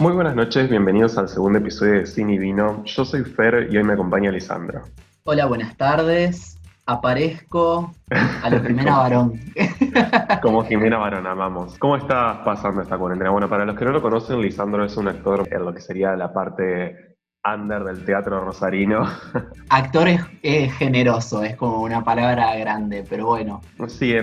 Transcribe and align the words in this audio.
Muy 0.00 0.12
buenas 0.12 0.36
noches, 0.36 0.70
bienvenidos 0.70 1.18
al 1.18 1.28
segundo 1.28 1.58
episodio 1.58 1.94
de 1.94 2.06
Cine 2.06 2.34
y 2.34 2.38
Vino. 2.38 2.84
Yo 2.84 3.04
soy 3.04 3.24
Fer 3.24 3.66
y 3.68 3.76
hoy 3.78 3.82
me 3.82 3.94
acompaña 3.94 4.30
Lisandro. 4.30 4.82
Hola, 5.24 5.46
buenas 5.46 5.76
tardes. 5.76 6.56
Aparezco 6.86 7.92
a 8.08 8.48
la 8.48 8.62
primera 8.62 8.96
varón. 8.96 9.40
Como 10.42 10.64
Jimena 10.64 10.98
Varón, 10.98 11.26
amamos. 11.26 11.76
¿Cómo 11.80 11.96
estás 11.96 12.38
pasando 12.44 12.80
esta 12.80 12.96
cuarentena? 12.96 13.30
Bueno, 13.30 13.48
para 13.48 13.64
los 13.64 13.76
que 13.76 13.84
no 13.84 13.90
lo 13.90 14.00
conocen, 14.00 14.40
Lisandro 14.40 14.84
es 14.84 14.96
un 14.96 15.08
actor 15.08 15.48
en 15.50 15.64
lo 15.64 15.74
que 15.74 15.80
sería 15.80 16.14
la 16.14 16.32
parte 16.32 17.07
under 17.44 17.84
del 17.84 18.04
teatro 18.04 18.44
rosarino. 18.44 19.06
Actor 19.68 20.08
es, 20.42 20.72
generoso, 20.74 21.42
es 21.42 21.56
como 21.56 21.82
una 21.82 22.02
palabra 22.02 22.54
grande, 22.56 23.04
pero 23.08 23.26
bueno. 23.26 23.60
Sí, 23.88 24.14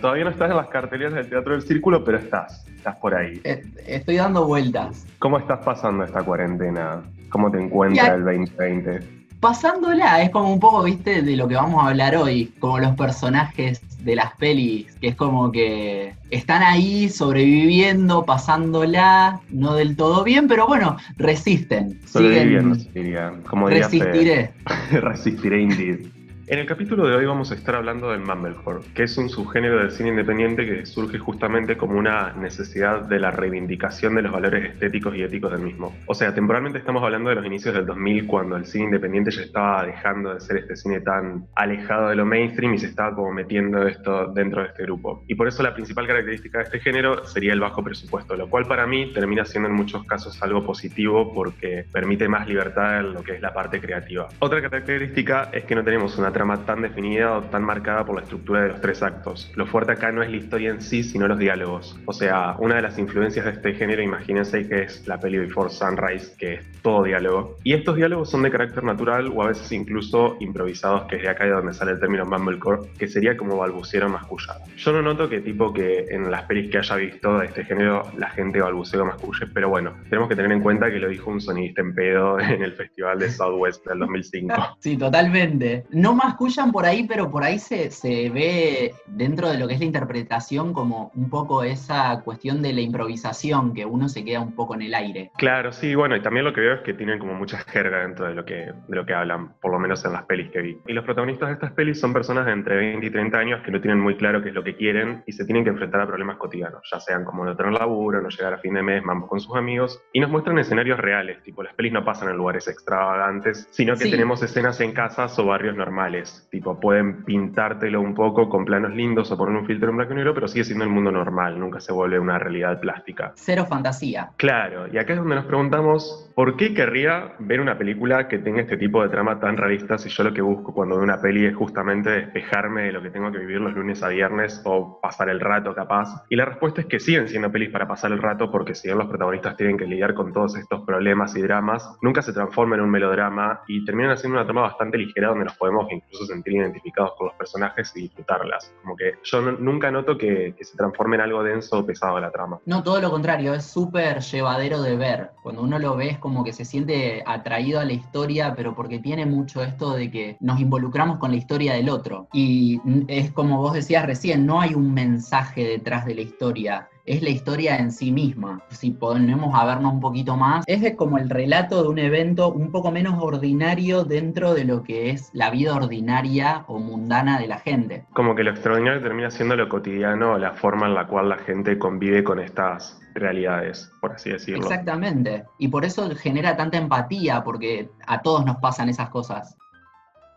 todavía 0.00 0.24
no 0.24 0.30
estás 0.30 0.50
en 0.50 0.56
las 0.56 0.68
carteleras 0.68 1.14
del 1.14 1.28
Teatro 1.28 1.52
del 1.52 1.62
Círculo, 1.62 2.04
pero 2.04 2.18
estás, 2.18 2.66
estás 2.66 2.96
por 2.96 3.14
ahí. 3.14 3.40
Eh, 3.44 3.62
estoy 3.86 4.16
dando 4.16 4.46
vueltas. 4.46 5.06
¿Cómo 5.18 5.38
estás 5.38 5.60
pasando 5.64 6.04
esta 6.04 6.22
cuarentena? 6.22 7.02
¿Cómo 7.30 7.50
te 7.50 7.62
encuentras 7.62 8.08
el 8.08 8.24
2020? 8.24 9.18
pasándola, 9.40 10.22
es 10.22 10.30
como 10.30 10.52
un 10.52 10.60
poco, 10.60 10.82
viste, 10.82 11.22
de 11.22 11.36
lo 11.36 11.46
que 11.48 11.54
vamos 11.54 11.82
a 11.82 11.88
hablar 11.88 12.16
hoy, 12.16 12.52
como 12.58 12.78
los 12.78 12.96
personajes 12.96 13.80
de 14.02 14.16
las 14.16 14.34
pelis, 14.36 14.94
que 15.00 15.08
es 15.08 15.16
como 15.16 15.50
que 15.50 16.14
están 16.30 16.62
ahí 16.62 17.08
sobreviviendo, 17.08 18.24
pasándola, 18.24 19.40
no 19.50 19.74
del 19.74 19.96
todo 19.96 20.24
bien, 20.24 20.48
pero 20.48 20.66
bueno, 20.66 20.96
resisten. 21.16 22.00
Sobreviviendo, 22.06 22.76
diría. 22.94 23.32
Como 23.48 23.68
Resistiré. 23.68 24.52
Resistiré, 24.90 25.62
indeed. 25.62 26.06
En 26.50 26.58
el 26.58 26.64
capítulo 26.64 27.06
de 27.06 27.14
hoy 27.14 27.26
vamos 27.26 27.52
a 27.52 27.54
estar 27.54 27.74
hablando 27.74 28.10
del 28.10 28.20
mumblecore, 28.20 28.80
que 28.94 29.02
es 29.02 29.18
un 29.18 29.28
subgénero 29.28 29.80
del 29.80 29.90
cine 29.90 30.08
independiente 30.08 30.64
que 30.64 30.86
surge 30.86 31.18
justamente 31.18 31.76
como 31.76 31.98
una 31.98 32.32
necesidad 32.32 33.02
de 33.02 33.20
la 33.20 33.30
reivindicación 33.30 34.14
de 34.14 34.22
los 34.22 34.32
valores 34.32 34.72
estéticos 34.72 35.14
y 35.14 35.22
éticos 35.22 35.52
del 35.52 35.60
mismo. 35.60 35.94
O 36.06 36.14
sea, 36.14 36.32
temporalmente 36.32 36.78
estamos 36.78 37.02
hablando 37.02 37.28
de 37.28 37.34
los 37.34 37.44
inicios 37.44 37.74
del 37.74 37.84
2000, 37.84 38.26
cuando 38.26 38.56
el 38.56 38.64
cine 38.64 38.86
independiente 38.86 39.30
ya 39.30 39.42
estaba 39.42 39.84
dejando 39.84 40.32
de 40.32 40.40
ser 40.40 40.56
este 40.56 40.74
cine 40.76 41.02
tan 41.02 41.46
alejado 41.54 42.08
de 42.08 42.16
lo 42.16 42.24
mainstream 42.24 42.72
y 42.72 42.78
se 42.78 42.86
estaba 42.86 43.14
como 43.14 43.30
metiendo 43.30 43.86
esto 43.86 44.28
dentro 44.28 44.62
de 44.62 44.68
este 44.68 44.84
grupo. 44.84 45.24
Y 45.28 45.34
por 45.34 45.48
eso 45.48 45.62
la 45.62 45.74
principal 45.74 46.06
característica 46.06 46.60
de 46.60 46.64
este 46.64 46.80
género 46.80 47.26
sería 47.26 47.52
el 47.52 47.60
bajo 47.60 47.84
presupuesto, 47.84 48.34
lo 48.36 48.48
cual 48.48 48.66
para 48.66 48.86
mí 48.86 49.12
termina 49.12 49.44
siendo 49.44 49.68
en 49.68 49.74
muchos 49.74 50.02
casos 50.06 50.42
algo 50.42 50.64
positivo 50.64 51.30
porque 51.34 51.84
permite 51.92 52.26
más 52.26 52.48
libertad 52.48 53.00
en 53.00 53.12
lo 53.12 53.22
que 53.22 53.32
es 53.32 53.42
la 53.42 53.52
parte 53.52 53.82
creativa. 53.82 54.28
Otra 54.38 54.62
característica 54.62 55.50
es 55.52 55.66
que 55.66 55.74
no 55.74 55.84
tenemos 55.84 56.16
una 56.16 56.32
tan 56.64 56.82
definida 56.82 57.38
o 57.38 57.42
tan 57.42 57.64
marcada 57.64 58.04
por 58.04 58.16
la 58.16 58.22
estructura 58.22 58.62
de 58.62 58.68
los 58.68 58.80
tres 58.80 59.02
actos. 59.02 59.50
Lo 59.56 59.66
fuerte 59.66 59.92
acá 59.92 60.12
no 60.12 60.22
es 60.22 60.30
la 60.30 60.36
historia 60.36 60.70
en 60.70 60.80
sí, 60.80 61.02
sino 61.02 61.26
los 61.26 61.38
diálogos. 61.38 61.98
O 62.06 62.12
sea, 62.12 62.56
una 62.58 62.76
de 62.76 62.82
las 62.82 62.98
influencias 62.98 63.44
de 63.44 63.52
este 63.52 63.74
género, 63.74 64.02
imagínense 64.02 64.68
que 64.68 64.82
es 64.82 65.06
la 65.06 65.18
peli 65.18 65.38
Before 65.38 65.70
Sunrise, 65.70 66.34
que 66.38 66.54
es 66.54 66.82
todo 66.82 67.02
diálogo. 67.02 67.56
Y 67.64 67.74
estos 67.74 67.96
diálogos 67.96 68.30
son 68.30 68.42
de 68.42 68.50
carácter 68.50 68.84
natural 68.84 69.32
o 69.34 69.42
a 69.42 69.48
veces 69.48 69.70
incluso 69.72 70.36
improvisados, 70.40 71.04
que 71.04 71.16
es 71.16 71.22
de 71.22 71.28
acá 71.28 71.44
de 71.44 71.50
donde 71.50 71.74
sale 71.74 71.92
el 71.92 72.00
término 72.00 72.24
mumblecore, 72.24 72.88
que 72.98 73.08
sería 73.08 73.36
como 73.36 73.56
balbucero 73.56 74.08
mascullado. 74.08 74.60
Yo 74.76 74.92
no 74.92 75.02
noto 75.02 75.28
que 75.28 75.40
tipo 75.40 75.72
que 75.72 76.06
en 76.10 76.30
las 76.30 76.44
pelis 76.44 76.70
que 76.70 76.78
haya 76.78 76.96
visto 76.96 77.38
de 77.38 77.46
este 77.46 77.64
género 77.64 78.04
la 78.16 78.30
gente 78.30 78.60
balbuceo 78.60 79.04
masculle, 79.04 79.46
pero 79.52 79.68
bueno, 79.68 79.92
tenemos 80.08 80.28
que 80.28 80.36
tener 80.36 80.52
en 80.52 80.60
cuenta 80.60 80.90
que 80.90 80.98
lo 80.98 81.08
dijo 81.08 81.30
un 81.30 81.40
sonidista 81.40 81.82
en 81.82 81.94
pedo 81.94 82.38
en 82.40 82.62
el 82.62 82.72
Festival 82.72 83.18
de 83.18 83.30
Southwest 83.30 83.86
del 83.86 83.98
2005. 83.98 84.76
Sí, 84.78 84.96
totalmente. 84.96 85.84
No 85.90 86.14
más 86.14 86.27
escuchan 86.28 86.72
por 86.72 86.84
ahí, 86.84 87.06
pero 87.06 87.30
por 87.30 87.44
ahí 87.44 87.58
se, 87.58 87.90
se, 87.90 88.30
ve 88.30 88.94
dentro 89.06 89.48
de 89.48 89.58
lo 89.58 89.66
que 89.66 89.74
es 89.74 89.80
la 89.80 89.86
interpretación 89.86 90.72
como 90.72 91.10
un 91.14 91.28
poco 91.30 91.62
esa 91.62 92.20
cuestión 92.22 92.62
de 92.62 92.72
la 92.72 92.80
improvisación, 92.80 93.74
que 93.74 93.84
uno 93.84 94.08
se 94.08 94.24
queda 94.24 94.40
un 94.40 94.54
poco 94.54 94.74
en 94.74 94.82
el 94.82 94.94
aire. 94.94 95.30
Claro, 95.36 95.72
sí, 95.72 95.94
bueno, 95.94 96.16
y 96.16 96.22
también 96.22 96.44
lo 96.44 96.52
que 96.52 96.60
veo 96.60 96.74
es 96.74 96.80
que 96.82 96.94
tienen 96.94 97.18
como 97.18 97.34
mucha 97.34 97.58
jerga 97.58 98.00
dentro 98.00 98.26
de 98.26 98.34
lo 98.34 98.44
que, 98.44 98.72
de 98.88 98.96
lo 98.96 99.04
que 99.04 99.14
hablan, 99.14 99.54
por 99.60 99.72
lo 99.72 99.78
menos 99.78 100.04
en 100.04 100.12
las 100.12 100.24
pelis 100.24 100.50
que 100.50 100.60
vi. 100.60 100.78
Y 100.86 100.92
los 100.92 101.04
protagonistas 101.04 101.48
de 101.48 101.54
estas 101.54 101.72
pelis 101.72 102.00
son 102.00 102.12
personas 102.12 102.46
de 102.46 102.52
entre 102.52 102.76
20 102.76 103.06
y 103.06 103.10
30 103.10 103.38
años 103.38 103.62
que 103.64 103.70
no 103.70 103.80
tienen 103.80 104.00
muy 104.00 104.16
claro 104.16 104.42
qué 104.42 104.50
es 104.50 104.54
lo 104.54 104.64
que 104.64 104.76
quieren 104.76 105.22
y 105.26 105.32
se 105.32 105.44
tienen 105.44 105.64
que 105.64 105.70
enfrentar 105.70 106.00
a 106.00 106.06
problemas 106.06 106.36
cotidianos, 106.36 106.82
ya 106.90 107.00
sean 107.00 107.24
como 107.24 107.44
no 107.44 107.56
tener 107.56 107.72
laburo, 107.72 108.20
no 108.20 108.28
llegar 108.28 108.54
a 108.54 108.58
fin 108.58 108.74
de 108.74 108.82
mes, 108.82 109.02
vamos 109.04 109.28
con 109.28 109.40
sus 109.40 109.56
amigos, 109.56 110.02
y 110.12 110.20
nos 110.20 110.30
muestran 110.30 110.58
escenarios 110.58 110.98
reales, 110.98 111.42
tipo 111.42 111.62
las 111.62 111.74
pelis 111.74 111.92
no 111.92 112.04
pasan 112.04 112.28
en 112.28 112.36
lugares 112.36 112.68
extravagantes, 112.68 113.68
sino 113.70 113.96
que 113.96 114.10
tenemos 114.10 114.42
escenas 114.42 114.80
en 114.80 114.92
casas 114.92 115.38
o 115.38 115.46
barrios 115.46 115.76
normales 115.76 116.17
Tipo, 116.50 116.78
pueden 116.80 117.24
pintártelo 117.24 118.00
un 118.00 118.14
poco 118.14 118.48
con 118.48 118.64
planos 118.64 118.94
lindos 118.94 119.30
o 119.30 119.36
poner 119.36 119.56
un 119.56 119.66
filtro 119.66 119.90
en 119.90 119.96
blanco 119.96 120.12
y 120.12 120.16
negro, 120.16 120.34
pero 120.34 120.48
sigue 120.48 120.64
siendo 120.64 120.84
el 120.84 120.90
mundo 120.90 121.10
normal, 121.10 121.58
nunca 121.58 121.80
se 121.80 121.92
vuelve 121.92 122.18
una 122.18 122.38
realidad 122.38 122.80
plástica. 122.80 123.32
Cero 123.36 123.66
fantasía. 123.68 124.30
Claro, 124.36 124.86
y 124.92 124.98
acá 124.98 125.12
es 125.12 125.18
donde 125.18 125.34
nos 125.34 125.44
preguntamos, 125.46 126.30
¿por 126.34 126.56
qué 126.56 126.74
querría 126.74 127.34
ver 127.38 127.60
una 127.60 127.78
película 127.78 128.28
que 128.28 128.38
tenga 128.38 128.60
este 128.60 128.76
tipo 128.76 129.02
de 129.02 129.08
trama 129.08 129.40
tan 129.40 129.56
realista 129.56 129.98
si 129.98 130.08
yo 130.08 130.24
lo 130.24 130.32
que 130.32 130.42
busco 130.42 130.72
cuando 130.72 130.96
veo 130.96 131.04
una 131.04 131.20
peli 131.20 131.46
es 131.46 131.56
justamente 131.56 132.10
despejarme 132.10 132.82
de 132.82 132.92
lo 132.92 133.02
que 133.02 133.10
tengo 133.10 133.30
que 133.30 133.38
vivir 133.38 133.60
los 133.60 133.74
lunes 133.74 134.02
a 134.02 134.08
viernes 134.08 134.62
o 134.64 135.00
pasar 135.00 135.28
el 135.28 135.40
rato 135.40 135.74
capaz? 135.74 136.24
Y 136.28 136.36
la 136.36 136.44
respuesta 136.44 136.80
es 136.80 136.86
que 136.86 137.00
siguen 137.00 137.28
siendo 137.28 137.50
pelis 137.50 137.70
para 137.70 137.86
pasar 137.86 138.12
el 138.12 138.22
rato 138.22 138.50
porque 138.50 138.74
si 138.74 138.88
bien 138.88 138.98
los 138.98 139.08
protagonistas 139.08 139.56
tienen 139.56 139.76
que 139.76 139.86
lidiar 139.86 140.14
con 140.14 140.32
todos 140.32 140.56
estos 140.56 140.84
problemas 140.84 141.36
y 141.36 141.42
dramas, 141.42 141.96
nunca 142.02 142.22
se 142.22 142.32
transforma 142.32 142.76
en 142.76 142.82
un 142.82 142.90
melodrama 142.90 143.62
y 143.66 143.84
terminan 143.84 144.12
haciendo 144.12 144.38
una 144.38 144.44
trama 144.44 144.62
bastante 144.62 144.98
ligera 144.98 145.28
donde 145.28 145.44
nos 145.44 145.56
podemos 145.56 145.88
incluso 146.08 146.26
sentir 146.26 146.54
identificados 146.54 147.12
con 147.16 147.28
los 147.28 147.36
personajes 147.36 147.92
y 147.94 148.02
disfrutarlas. 148.02 148.72
Como 148.82 148.96
que 148.96 149.14
yo 149.22 149.40
nunca 149.40 149.90
noto 149.90 150.16
que, 150.16 150.54
se 150.60 150.76
transforme 150.76 151.16
en 151.16 151.22
algo 151.22 151.42
denso 151.42 151.78
o 151.78 151.86
pesado 151.86 152.20
la 152.20 152.30
trama. 152.30 152.60
No, 152.66 152.82
todo 152.82 153.00
lo 153.00 153.10
contrario, 153.10 153.54
es 153.54 153.64
súper 153.64 154.20
llevadero 154.20 154.82
de 154.82 154.96
ver. 154.96 155.30
Cuando 155.42 155.62
uno 155.62 155.78
lo 155.78 155.96
ve 155.96 156.10
es 156.10 156.18
como 156.18 156.44
que 156.44 156.52
se 156.52 156.64
siente 156.64 157.22
atraído 157.26 157.80
a 157.80 157.84
la 157.84 157.92
historia, 157.92 158.54
pero 158.54 158.74
porque 158.74 158.98
tiene 158.98 159.26
mucho 159.26 159.62
esto 159.62 159.94
de 159.94 160.10
que 160.10 160.36
nos 160.40 160.60
involucramos 160.60 161.18
con 161.18 161.30
la 161.30 161.36
historia 161.36 161.74
del 161.74 161.88
otro. 161.88 162.28
Y 162.32 162.80
es 163.08 163.32
como 163.32 163.58
vos 163.58 163.72
decías 163.72 164.04
recién, 164.06 164.46
no 164.46 164.60
hay 164.60 164.74
un 164.74 164.92
mensaje 164.92 165.64
detrás 165.64 166.04
de 166.04 166.14
la 166.14 166.20
historia 166.20 166.88
es 167.08 167.22
la 167.22 167.30
historia 167.30 167.76
en 167.76 167.90
sí 167.90 168.12
misma. 168.12 168.62
Si 168.68 168.90
ponemos 168.90 169.54
a 169.54 169.64
vernos 169.64 169.94
un 169.94 170.00
poquito 170.00 170.36
más, 170.36 170.64
es 170.66 170.94
como 170.94 171.18
el 171.18 171.30
relato 171.30 171.82
de 171.82 171.88
un 171.88 171.98
evento 171.98 172.52
un 172.52 172.70
poco 172.70 172.90
menos 172.90 173.14
ordinario 173.18 174.04
dentro 174.04 174.52
de 174.54 174.64
lo 174.64 174.82
que 174.82 175.10
es 175.10 175.30
la 175.32 175.50
vida 175.50 175.74
ordinaria 175.74 176.64
o 176.68 176.78
mundana 176.78 177.38
de 177.38 177.46
la 177.46 177.58
gente. 177.58 178.04
Como 178.12 178.34
que 178.34 178.44
lo 178.44 178.50
extraordinario 178.50 179.02
termina 179.02 179.30
siendo 179.30 179.56
lo 179.56 179.68
cotidiano, 179.68 180.36
la 180.36 180.52
forma 180.52 180.86
en 180.86 180.94
la 180.94 181.06
cual 181.06 181.30
la 181.30 181.38
gente 181.38 181.78
convive 181.78 182.22
con 182.22 182.38
estas 182.38 183.00
realidades, 183.14 183.90
por 184.00 184.12
así 184.12 184.30
decirlo. 184.30 184.62
Exactamente. 184.62 185.44
Y 185.58 185.68
por 185.68 185.84
eso 185.84 186.10
genera 186.14 186.56
tanta 186.56 186.76
empatía, 186.76 187.42
porque 187.42 187.88
a 188.06 188.20
todos 188.20 188.44
nos 188.44 188.56
pasan 188.56 188.88
esas 188.88 189.08
cosas. 189.08 189.56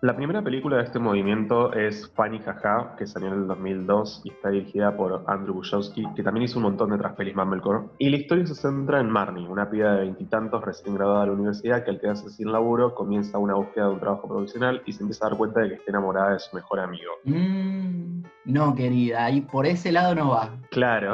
La 0.01 0.15
primera 0.15 0.41
película 0.41 0.77
de 0.77 0.83
este 0.83 0.97
movimiento 0.97 1.73
es 1.73 2.11
Fanny 2.15 2.39
Jaja, 2.39 2.95
que 2.97 3.05
salió 3.05 3.27
en 3.27 3.35
el 3.35 3.47
2002 3.47 4.23
y 4.23 4.31
está 4.31 4.49
dirigida 4.49 4.97
por 4.97 5.23
Andrew 5.27 5.53
Bushowski, 5.53 6.07
que 6.15 6.23
también 6.23 6.45
hizo 6.45 6.57
un 6.57 6.63
montón 6.63 6.89
de 6.89 6.95
otras 6.95 7.13
pelis 7.13 7.35
Mumblecore. 7.35 7.85
Y 7.99 8.09
la 8.09 8.17
historia 8.17 8.47
se 8.47 8.55
centra 8.55 8.99
en 8.99 9.11
Marnie, 9.11 9.47
una 9.47 9.69
piba 9.69 9.91
de 9.91 9.99
veintitantos 9.99 10.65
recién 10.65 10.95
graduada 10.95 11.21
de 11.21 11.27
la 11.27 11.33
universidad 11.33 11.83
que 11.83 11.91
al 11.91 11.99
quedarse 11.99 12.31
sin 12.31 12.51
laburo 12.51 12.95
comienza 12.95 13.37
una 13.37 13.53
búsqueda 13.53 13.89
de 13.89 13.93
un 13.93 13.99
trabajo 13.99 14.27
profesional 14.27 14.81
y 14.87 14.91
se 14.91 15.03
empieza 15.03 15.27
a 15.27 15.29
dar 15.29 15.37
cuenta 15.37 15.61
de 15.61 15.69
que 15.69 15.75
está 15.75 15.91
enamorada 15.91 16.33
de 16.33 16.39
su 16.39 16.55
mejor 16.55 16.79
amigo. 16.79 17.11
Mm, 17.25 18.23
no, 18.45 18.73
querida, 18.73 19.29
y 19.29 19.41
por 19.41 19.67
ese 19.67 19.91
lado 19.91 20.15
no 20.15 20.31
va. 20.31 20.49
Claro. 20.71 21.13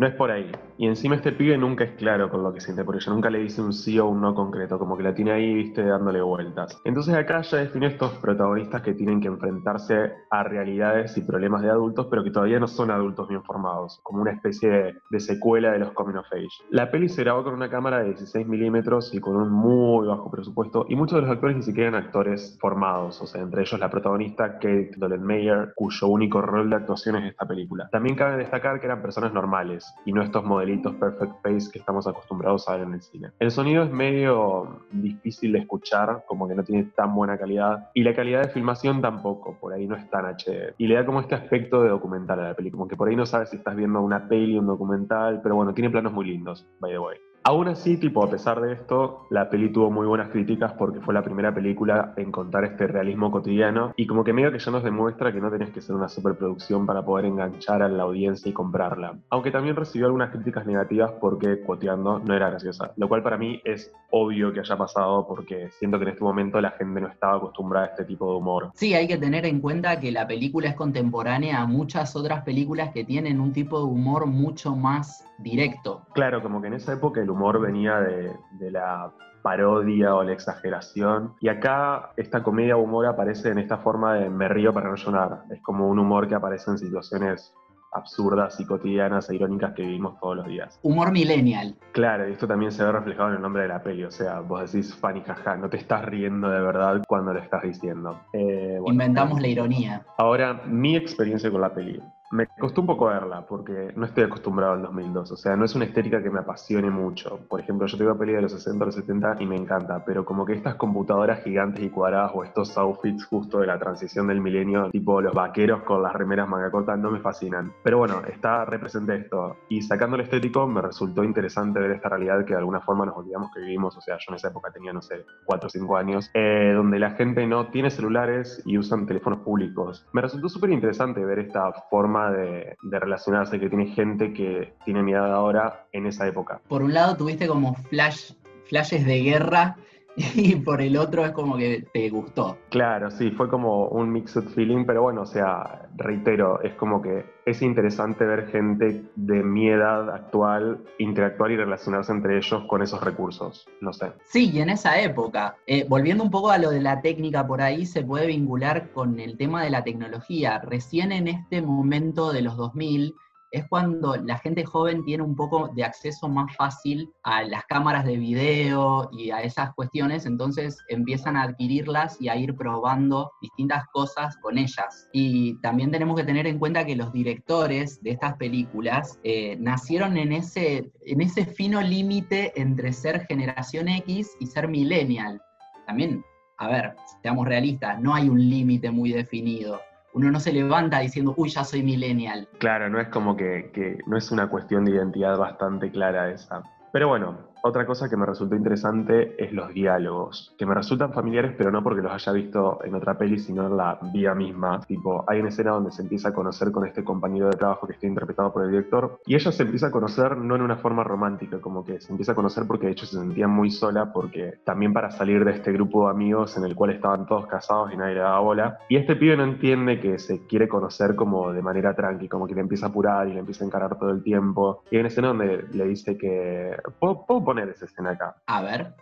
No 0.00 0.06
es 0.06 0.14
por 0.14 0.30
ahí. 0.30 0.50
Y 0.78 0.86
encima 0.86 1.14
este 1.14 1.30
pibe 1.30 1.58
nunca 1.58 1.84
es 1.84 1.90
claro 1.90 2.30
con 2.30 2.42
lo 2.42 2.54
que 2.54 2.62
siente 2.62 2.84
por 2.84 2.96
ella, 2.96 3.12
nunca 3.12 3.28
le 3.28 3.40
dice 3.40 3.60
un 3.60 3.74
sí 3.74 3.98
o 3.98 4.06
un 4.06 4.22
no 4.22 4.34
concreto, 4.34 4.78
como 4.78 4.96
que 4.96 5.02
la 5.02 5.14
tiene 5.14 5.30
ahí, 5.30 5.52
viste, 5.52 5.84
dándole 5.84 6.22
vueltas. 6.22 6.80
Entonces 6.86 7.14
acá 7.14 7.42
ya 7.42 7.58
define 7.58 7.88
estos 7.88 8.12
protagonistas 8.12 8.80
que 8.80 8.94
tienen 8.94 9.20
que 9.20 9.28
enfrentarse 9.28 10.10
a 10.30 10.42
realidades 10.42 11.18
y 11.18 11.20
problemas 11.20 11.60
de 11.60 11.68
adultos, 11.68 12.06
pero 12.08 12.24
que 12.24 12.30
todavía 12.30 12.58
no 12.58 12.66
son 12.66 12.90
adultos 12.90 13.28
bien 13.28 13.42
formados, 13.44 14.00
como 14.02 14.22
una 14.22 14.30
especie 14.30 14.94
de, 15.10 15.20
secuela 15.20 15.72
de 15.72 15.80
los 15.80 15.92
Coming 15.92 16.16
of 16.16 16.32
Age. 16.32 16.48
La 16.70 16.90
peli 16.90 17.10
se 17.10 17.22
grabó 17.22 17.44
con 17.44 17.52
una 17.52 17.68
cámara 17.68 17.98
de 17.98 18.14
16 18.14 18.48
milímetros 18.48 19.12
y 19.12 19.20
con 19.20 19.36
un 19.36 19.52
muy 19.52 20.06
bajo 20.06 20.30
presupuesto, 20.30 20.86
y 20.88 20.96
muchos 20.96 21.16
de 21.16 21.26
los 21.26 21.30
actores 21.30 21.56
ni 21.56 21.62
siquiera 21.62 21.90
eran 21.90 22.04
actores 22.04 22.56
formados, 22.58 23.20
o 23.20 23.26
sea, 23.26 23.42
entre 23.42 23.60
ellos 23.60 23.78
la 23.78 23.90
protagonista 23.90 24.54
Kate 24.54 24.92
Dollenmeyer, 24.96 25.74
cuyo 25.76 26.08
único 26.08 26.40
rol 26.40 26.70
de 26.70 26.76
actuación 26.76 27.16
es 27.16 27.32
esta 27.32 27.46
película. 27.46 27.90
También 27.92 28.16
cabe 28.16 28.38
destacar 28.38 28.80
que 28.80 28.86
eran 28.86 29.02
personas 29.02 29.34
normales, 29.34 29.89
y 30.04 30.12
no 30.12 30.22
estos 30.22 30.44
modelitos 30.44 30.94
perfect 30.94 31.32
face 31.42 31.70
que 31.70 31.78
estamos 31.78 32.06
acostumbrados 32.06 32.68
a 32.68 32.76
ver 32.76 32.82
en 32.86 32.94
el 32.94 33.02
cine. 33.02 33.30
El 33.38 33.50
sonido 33.50 33.82
es 33.84 33.90
medio 33.90 34.80
difícil 34.90 35.52
de 35.52 35.60
escuchar, 35.60 36.24
como 36.26 36.48
que 36.48 36.54
no 36.54 36.64
tiene 36.64 36.84
tan 36.84 37.14
buena 37.14 37.38
calidad, 37.38 37.90
y 37.94 38.02
la 38.02 38.14
calidad 38.14 38.42
de 38.42 38.48
filmación 38.48 39.00
tampoco, 39.00 39.56
por 39.60 39.72
ahí 39.72 39.86
no 39.86 39.96
es 39.96 40.08
tan 40.10 40.24
HD. 40.26 40.74
Y 40.78 40.86
le 40.86 40.94
da 40.94 41.06
como 41.06 41.20
este 41.20 41.34
aspecto 41.34 41.82
de 41.82 41.90
documental 41.90 42.40
a 42.40 42.48
la 42.48 42.54
película, 42.54 42.78
como 42.78 42.88
que 42.88 42.96
por 42.96 43.08
ahí 43.08 43.16
no 43.16 43.26
sabes 43.26 43.50
si 43.50 43.56
estás 43.56 43.76
viendo 43.76 44.00
una 44.00 44.28
peli, 44.28 44.58
un 44.58 44.66
documental, 44.66 45.40
pero 45.42 45.56
bueno, 45.56 45.74
tiene 45.74 45.90
planos 45.90 46.12
muy 46.12 46.26
lindos, 46.26 46.66
by 46.80 46.92
the 46.92 46.98
way. 46.98 47.16
Aún 47.42 47.68
así, 47.68 47.96
tipo, 47.96 48.22
a 48.22 48.28
pesar 48.28 48.60
de 48.60 48.74
esto, 48.74 49.26
la 49.30 49.48
peli 49.48 49.72
tuvo 49.72 49.90
muy 49.90 50.06
buenas 50.06 50.28
críticas 50.28 50.74
porque 50.74 51.00
fue 51.00 51.14
la 51.14 51.22
primera 51.22 51.54
película 51.54 52.12
en 52.18 52.30
contar 52.30 52.64
este 52.64 52.86
realismo 52.86 53.30
cotidiano 53.30 53.94
y 53.96 54.06
como 54.06 54.24
que 54.24 54.34
medio 54.34 54.52
que 54.52 54.58
ya 54.58 54.70
nos 54.70 54.84
demuestra 54.84 55.32
que 55.32 55.40
no 55.40 55.50
tenés 55.50 55.70
que 55.70 55.80
ser 55.80 55.96
una 55.96 56.08
superproducción 56.08 56.84
para 56.84 57.02
poder 57.02 57.24
enganchar 57.24 57.82
a 57.82 57.88
la 57.88 58.02
audiencia 58.02 58.50
y 58.50 58.52
comprarla. 58.52 59.18
Aunque 59.30 59.50
también 59.50 59.74
recibió 59.74 60.06
algunas 60.06 60.30
críticas 60.30 60.66
negativas 60.66 61.12
porque 61.18 61.62
cuoteando 61.62 62.18
no 62.18 62.34
era 62.34 62.50
graciosa, 62.50 62.92
lo 62.96 63.08
cual 63.08 63.22
para 63.22 63.38
mí 63.38 63.62
es 63.64 63.90
obvio 64.10 64.52
que 64.52 64.60
haya 64.60 64.76
pasado 64.76 65.26
porque 65.26 65.70
siento 65.78 65.98
que 65.98 66.04
en 66.04 66.10
este 66.10 66.24
momento 66.24 66.60
la 66.60 66.72
gente 66.72 67.00
no 67.00 67.08
estaba 67.08 67.38
acostumbrada 67.38 67.86
a 67.86 67.88
este 67.90 68.04
tipo 68.04 68.30
de 68.30 68.36
humor. 68.36 68.70
Sí, 68.74 68.92
hay 68.92 69.08
que 69.08 69.16
tener 69.16 69.46
en 69.46 69.60
cuenta 69.60 69.98
que 69.98 70.12
la 70.12 70.26
película 70.26 70.68
es 70.68 70.74
contemporánea 70.74 71.62
a 71.62 71.66
muchas 71.66 72.14
otras 72.16 72.42
películas 72.42 72.90
que 72.92 73.04
tienen 73.04 73.40
un 73.40 73.54
tipo 73.54 73.78
de 73.78 73.84
humor 73.84 74.26
mucho 74.26 74.76
más 74.76 75.24
directo. 75.38 76.02
Claro, 76.12 76.42
como 76.42 76.60
que 76.60 76.68
en 76.68 76.74
esa 76.74 76.92
época 76.92 77.20
el 77.20 77.29
humor 77.30 77.60
venía 77.60 78.00
de, 78.00 78.32
la 78.70 79.12
parodia 79.42 80.14
o 80.14 80.22
la 80.22 80.32
exageración. 80.32 81.34
Y 81.40 81.48
acá 81.48 82.12
esta 82.16 82.42
comedia 82.42 82.76
humor 82.76 83.06
aparece 83.06 83.50
en 83.50 83.58
esta 83.58 83.78
forma 83.78 84.14
de 84.14 84.28
me 84.28 84.48
río 84.48 84.72
para 84.72 84.90
no 84.90 84.96
llorar. 84.96 85.44
Es 85.50 85.62
como 85.62 85.88
un 85.88 85.98
humor 85.98 86.28
que 86.28 86.34
aparece 86.34 86.70
en 86.70 86.78
situaciones 86.78 87.54
absurdas 87.92 88.58
y 88.60 88.64
cotidianas 88.64 89.28
e 89.30 89.34
irónicas 89.34 89.72
que 89.74 89.82
vivimos 89.82 90.18
todos 90.20 90.36
los 90.36 90.46
días. 90.46 90.78
Humor 90.82 91.10
millennial. 91.12 91.74
Claro, 91.92 92.28
y 92.28 92.32
esto 92.32 92.46
también 92.46 92.72
se 92.72 92.84
ve 92.84 92.92
reflejado 92.92 93.30
en 93.30 93.36
el 93.36 93.42
nombre 93.42 93.62
de 93.62 93.68
la 93.68 93.82
peli, 93.82 94.04
o 94.04 94.10
sea, 94.10 94.40
vos 94.40 94.70
decís 94.70 94.94
funny 94.94 95.22
jaja, 95.22 95.56
no 95.56 95.68
te 95.68 95.76
estás 95.76 96.04
riendo 96.04 96.48
de 96.48 96.60
verdad 96.60 97.02
cuando 97.08 97.32
lo 97.32 97.40
estás 97.40 97.62
diciendo. 97.62 98.20
Eh, 98.32 98.78
Inventamos 98.86 99.40
la 99.40 99.48
ironía. 99.48 100.04
Ahora, 100.18 100.62
mi 100.66 100.96
experiencia 100.96 101.50
con 101.50 101.60
la 101.60 101.74
peli. 101.74 102.00
Me 102.32 102.46
costó 102.46 102.82
un 102.82 102.86
poco 102.86 103.06
verla 103.06 103.44
porque 103.44 103.92
no 103.96 104.06
estoy 104.06 104.22
acostumbrado 104.22 104.74
al 104.74 104.82
2002. 104.82 105.32
O 105.32 105.36
sea, 105.36 105.56
no 105.56 105.64
es 105.64 105.74
una 105.74 105.84
estética 105.84 106.22
que 106.22 106.30
me 106.30 106.38
apasione 106.38 106.88
mucho. 106.88 107.40
Por 107.48 107.58
ejemplo, 107.58 107.88
yo 107.88 107.98
tengo 107.98 108.16
peli 108.16 108.34
de 108.34 108.42
los 108.42 108.52
60 108.52 108.84
o 108.84 108.86
los 108.86 108.94
70 108.94 109.38
y 109.40 109.46
me 109.46 109.56
encanta, 109.56 110.04
pero 110.04 110.24
como 110.24 110.46
que 110.46 110.52
estas 110.52 110.76
computadoras 110.76 111.42
gigantes 111.42 111.82
y 111.82 111.90
cuadradas 111.90 112.30
o 112.32 112.44
estos 112.44 112.78
outfits 112.78 113.26
justo 113.26 113.58
de 113.58 113.66
la 113.66 113.80
transición 113.80 114.28
del 114.28 114.40
milenio, 114.40 114.90
tipo 114.90 115.20
los 115.20 115.34
vaqueros 115.34 115.82
con 115.82 116.04
las 116.04 116.12
remeras 116.12 116.48
manga 116.48 116.70
corta, 116.70 116.96
no 116.96 117.10
me 117.10 117.18
fascinan. 117.18 117.72
Pero 117.82 117.98
bueno, 117.98 118.22
está 118.32 118.64
representa 118.64 119.12
esto. 119.16 119.56
Y 119.68 119.82
sacando 119.82 120.14
el 120.14 120.22
estético, 120.22 120.68
me 120.68 120.82
resultó 120.82 121.24
interesante 121.24 121.80
ver 121.80 121.90
esta 121.90 122.10
realidad 122.10 122.44
que 122.44 122.52
de 122.52 122.60
alguna 122.60 122.80
forma 122.80 123.06
nos 123.06 123.16
olvidamos 123.16 123.50
que 123.52 123.60
vivimos. 123.60 123.96
O 123.96 124.00
sea, 124.00 124.18
yo 124.18 124.26
en 124.28 124.36
esa 124.36 124.48
época 124.48 124.70
tenía, 124.70 124.92
no 124.92 125.02
sé, 125.02 125.26
4 125.46 125.66
o 125.66 125.70
5 125.70 125.96
años, 125.96 126.30
eh, 126.34 126.74
donde 126.76 127.00
la 127.00 127.10
gente 127.10 127.44
no 127.48 127.70
tiene 127.72 127.90
celulares 127.90 128.62
y 128.64 128.78
usan 128.78 129.06
teléfonos 129.06 129.40
públicos. 129.40 130.06
Me 130.12 130.22
resultó 130.22 130.48
súper 130.48 130.70
interesante 130.70 131.24
ver 131.24 131.40
esta 131.40 131.72
forma 131.90 132.19
de, 132.28 132.76
relacionarse 132.82 133.58
que 133.58 133.68
tiene 133.68 133.86
gente 133.86 134.32
que 134.32 134.74
tiene 134.84 135.02
mi 135.02 135.12
edad 135.12 135.32
ahora 135.32 135.86
en 135.92 136.06
esa 136.06 136.26
época. 136.26 136.60
Por 136.68 136.82
un 136.82 136.92
lado 136.92 137.16
tuviste 137.16 137.46
como 137.46 137.74
flash, 137.74 138.32
flashes 138.66 139.06
de 139.06 139.20
guerra 139.22 139.76
y 140.16 140.56
por 140.56 140.80
el 140.80 140.96
otro 140.96 141.24
es 141.24 141.32
como 141.32 141.56
que 141.56 141.84
te 141.92 142.08
gustó. 142.10 142.58
Claro, 142.70 143.10
sí, 143.10 143.30
fue 143.30 143.48
como 143.48 143.88
un 143.88 144.12
mixed 144.12 144.48
feeling, 144.50 144.84
pero 144.84 145.02
bueno, 145.02 145.22
o 145.22 145.26
sea, 145.26 145.88
reitero, 145.96 146.60
es 146.62 146.74
como 146.74 147.00
que 147.00 147.24
es 147.46 147.62
interesante 147.62 148.24
ver 148.24 148.48
gente 148.48 149.04
de 149.16 149.42
mi 149.42 149.68
edad 149.68 150.10
actual 150.10 150.84
interactuar 150.98 151.50
y 151.50 151.56
relacionarse 151.56 152.12
entre 152.12 152.36
ellos 152.36 152.64
con 152.68 152.82
esos 152.82 153.02
recursos, 153.02 153.66
no 153.80 153.92
sé. 153.92 154.12
Sí, 154.24 154.50
y 154.52 154.60
en 154.60 154.70
esa 154.70 155.00
época, 155.00 155.56
eh, 155.66 155.86
volviendo 155.88 156.22
un 156.22 156.30
poco 156.30 156.50
a 156.50 156.58
lo 156.58 156.70
de 156.70 156.80
la 156.80 157.00
técnica 157.00 157.46
por 157.46 157.62
ahí, 157.62 157.86
se 157.86 158.02
puede 158.02 158.26
vincular 158.26 158.90
con 158.92 159.18
el 159.20 159.36
tema 159.36 159.62
de 159.62 159.70
la 159.70 159.84
tecnología. 159.84 160.58
Recién 160.60 161.12
en 161.12 161.28
este 161.28 161.62
momento 161.62 162.32
de 162.32 162.42
los 162.42 162.56
2000, 162.56 163.14
es 163.50 163.66
cuando 163.68 164.16
la 164.16 164.38
gente 164.38 164.64
joven 164.64 165.04
tiene 165.04 165.22
un 165.22 165.34
poco 165.34 165.68
de 165.74 165.84
acceso 165.84 166.28
más 166.28 166.54
fácil 166.56 167.10
a 167.22 167.42
las 167.42 167.64
cámaras 167.64 168.04
de 168.04 168.16
video 168.16 169.08
y 169.12 169.30
a 169.30 169.42
esas 169.42 169.74
cuestiones, 169.74 170.26
entonces 170.26 170.78
empiezan 170.88 171.36
a 171.36 171.42
adquirirlas 171.42 172.20
y 172.20 172.28
a 172.28 172.36
ir 172.36 172.54
probando 172.54 173.32
distintas 173.42 173.84
cosas 173.92 174.36
con 174.38 174.58
ellas. 174.58 175.08
Y 175.12 175.60
también 175.60 175.90
tenemos 175.90 176.16
que 176.16 176.24
tener 176.24 176.46
en 176.46 176.58
cuenta 176.58 176.86
que 176.86 176.96
los 176.96 177.12
directores 177.12 178.02
de 178.02 178.10
estas 178.10 178.36
películas 178.36 179.18
eh, 179.24 179.56
nacieron 179.58 180.16
en 180.16 180.32
ese, 180.32 180.90
en 181.06 181.20
ese 181.20 181.44
fino 181.44 181.80
límite 181.80 182.52
entre 182.60 182.92
ser 182.92 183.26
generación 183.26 183.88
X 183.88 184.30
y 184.38 184.46
ser 184.46 184.68
millennial. 184.68 185.40
También, 185.86 186.24
a 186.58 186.68
ver, 186.68 186.94
seamos 187.22 187.46
realistas, 187.46 188.00
no 188.00 188.14
hay 188.14 188.28
un 188.28 188.38
límite 188.38 188.90
muy 188.90 189.12
definido 189.12 189.80
uno 190.12 190.30
no 190.30 190.40
se 190.40 190.52
levanta 190.52 191.00
diciendo, 191.00 191.34
uy, 191.36 191.48
ya 191.48 191.64
soy 191.64 191.82
millennial. 191.82 192.48
Claro, 192.58 192.88
no 192.88 193.00
es 193.00 193.08
como 193.08 193.36
que, 193.36 193.70
que 193.72 193.98
no 194.06 194.16
es 194.16 194.30
una 194.30 194.48
cuestión 194.48 194.84
de 194.84 194.92
identidad 194.92 195.36
bastante 195.36 195.90
clara 195.90 196.30
esa. 196.30 196.62
Pero 196.92 197.08
bueno, 197.08 197.49
otra 197.62 197.86
cosa 197.86 198.08
que 198.08 198.16
me 198.16 198.26
resultó 198.26 198.54
interesante 198.56 199.42
es 199.42 199.52
los 199.52 199.72
diálogos, 199.72 200.54
que 200.58 200.66
me 200.66 200.74
resultan 200.74 201.12
familiares, 201.12 201.54
pero 201.56 201.70
no 201.70 201.82
porque 201.82 202.02
los 202.02 202.12
haya 202.12 202.32
visto 202.32 202.78
en 202.84 202.94
otra 202.94 203.18
peli, 203.18 203.38
sino 203.38 203.66
en 203.66 203.76
la 203.76 203.98
vida 204.12 204.34
misma. 204.34 204.80
Tipo, 204.86 205.24
hay 205.26 205.40
una 205.40 205.48
escena 205.48 205.72
donde 205.72 205.90
se 205.90 206.02
empieza 206.02 206.30
a 206.30 206.32
conocer 206.32 206.72
con 206.72 206.86
este 206.86 207.04
compañero 207.04 207.46
de 207.46 207.56
trabajo 207.56 207.86
que 207.86 207.94
está 207.94 208.06
interpretado 208.06 208.52
por 208.52 208.64
el 208.64 208.70
director, 208.70 209.20
y 209.26 209.34
ella 209.34 209.52
se 209.52 209.62
empieza 209.62 209.88
a 209.88 209.90
conocer 209.90 210.36
no 210.36 210.56
en 210.56 210.62
una 210.62 210.76
forma 210.76 211.04
romántica, 211.04 211.60
como 211.60 211.84
que 211.84 212.00
se 212.00 212.12
empieza 212.12 212.32
a 212.32 212.34
conocer 212.34 212.64
porque 212.66 212.86
de 212.86 212.92
hecho 212.92 213.06
se 213.06 213.18
sentía 213.18 213.48
muy 213.48 213.70
sola, 213.70 214.12
porque 214.12 214.54
también 214.64 214.92
para 214.92 215.10
salir 215.10 215.44
de 215.44 215.52
este 215.52 215.72
grupo 215.72 216.06
de 216.06 216.10
amigos 216.10 216.56
en 216.56 216.64
el 216.64 216.74
cual 216.74 216.90
estaban 216.90 217.26
todos 217.26 217.46
casados 217.46 217.92
y 217.92 217.96
nadie 217.96 218.14
le 218.14 218.20
daba 218.20 218.40
bola. 218.40 218.78
Y 218.88 218.96
este 218.96 219.16
pibe 219.16 219.36
no 219.36 219.44
entiende 219.44 220.00
que 220.00 220.18
se 220.18 220.46
quiere 220.46 220.68
conocer 220.68 221.14
como 221.14 221.52
de 221.52 221.62
manera 221.62 221.94
tranqui, 221.94 222.28
como 222.28 222.46
que 222.46 222.54
le 222.54 222.60
empieza 222.60 222.86
a 222.86 222.88
apurar 222.88 223.28
y 223.28 223.34
le 223.34 223.40
empieza 223.40 223.64
a 223.64 223.66
encarar 223.66 223.98
todo 223.98 224.10
el 224.10 224.22
tiempo. 224.22 224.82
Y 224.90 224.96
hay 224.96 225.00
una 225.00 225.08
escena 225.08 225.28
donde 225.28 225.64
le 225.72 225.84
dice 225.86 226.16
que, 226.16 226.76
¿puedo, 226.98 227.24
puedo 227.26 227.44
poner 227.50 227.68
esa 227.68 227.84
escena 227.84 228.10
acá. 228.10 228.36
A 228.46 228.62
ver. 228.62 228.94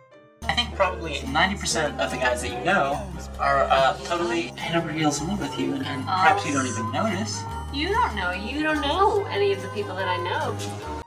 I 0.47 0.55
think 0.55 0.73
probably 0.75 1.19
90% 1.19 1.99
of 1.99 2.09
the 2.09 2.17
guys 2.17 2.41
that 2.41 2.49
you 2.49 2.65
know 2.65 2.99
are 3.39 3.67
uh, 3.69 3.95
totally 4.05 4.47
head 4.57 4.75
over 4.75 4.91
heels 4.91 5.21
in 5.21 5.27
love 5.27 5.39
with 5.39 5.59
you, 5.59 5.73
and, 5.73 5.85
and 5.85 6.03
perhaps 6.05 6.47
you 6.47 6.53
don't 6.53 6.65
even 6.65 6.91
notice. 6.91 7.43
You 7.71 7.89
don't 7.89 8.15
know. 8.15 8.31
You 8.31 8.63
don't 8.63 8.81
know 8.81 9.25
any 9.25 9.51
of 9.51 9.61
the 9.61 9.67
people 9.69 9.95
that 9.95 10.07
I 10.07 10.17
know. 10.17 10.98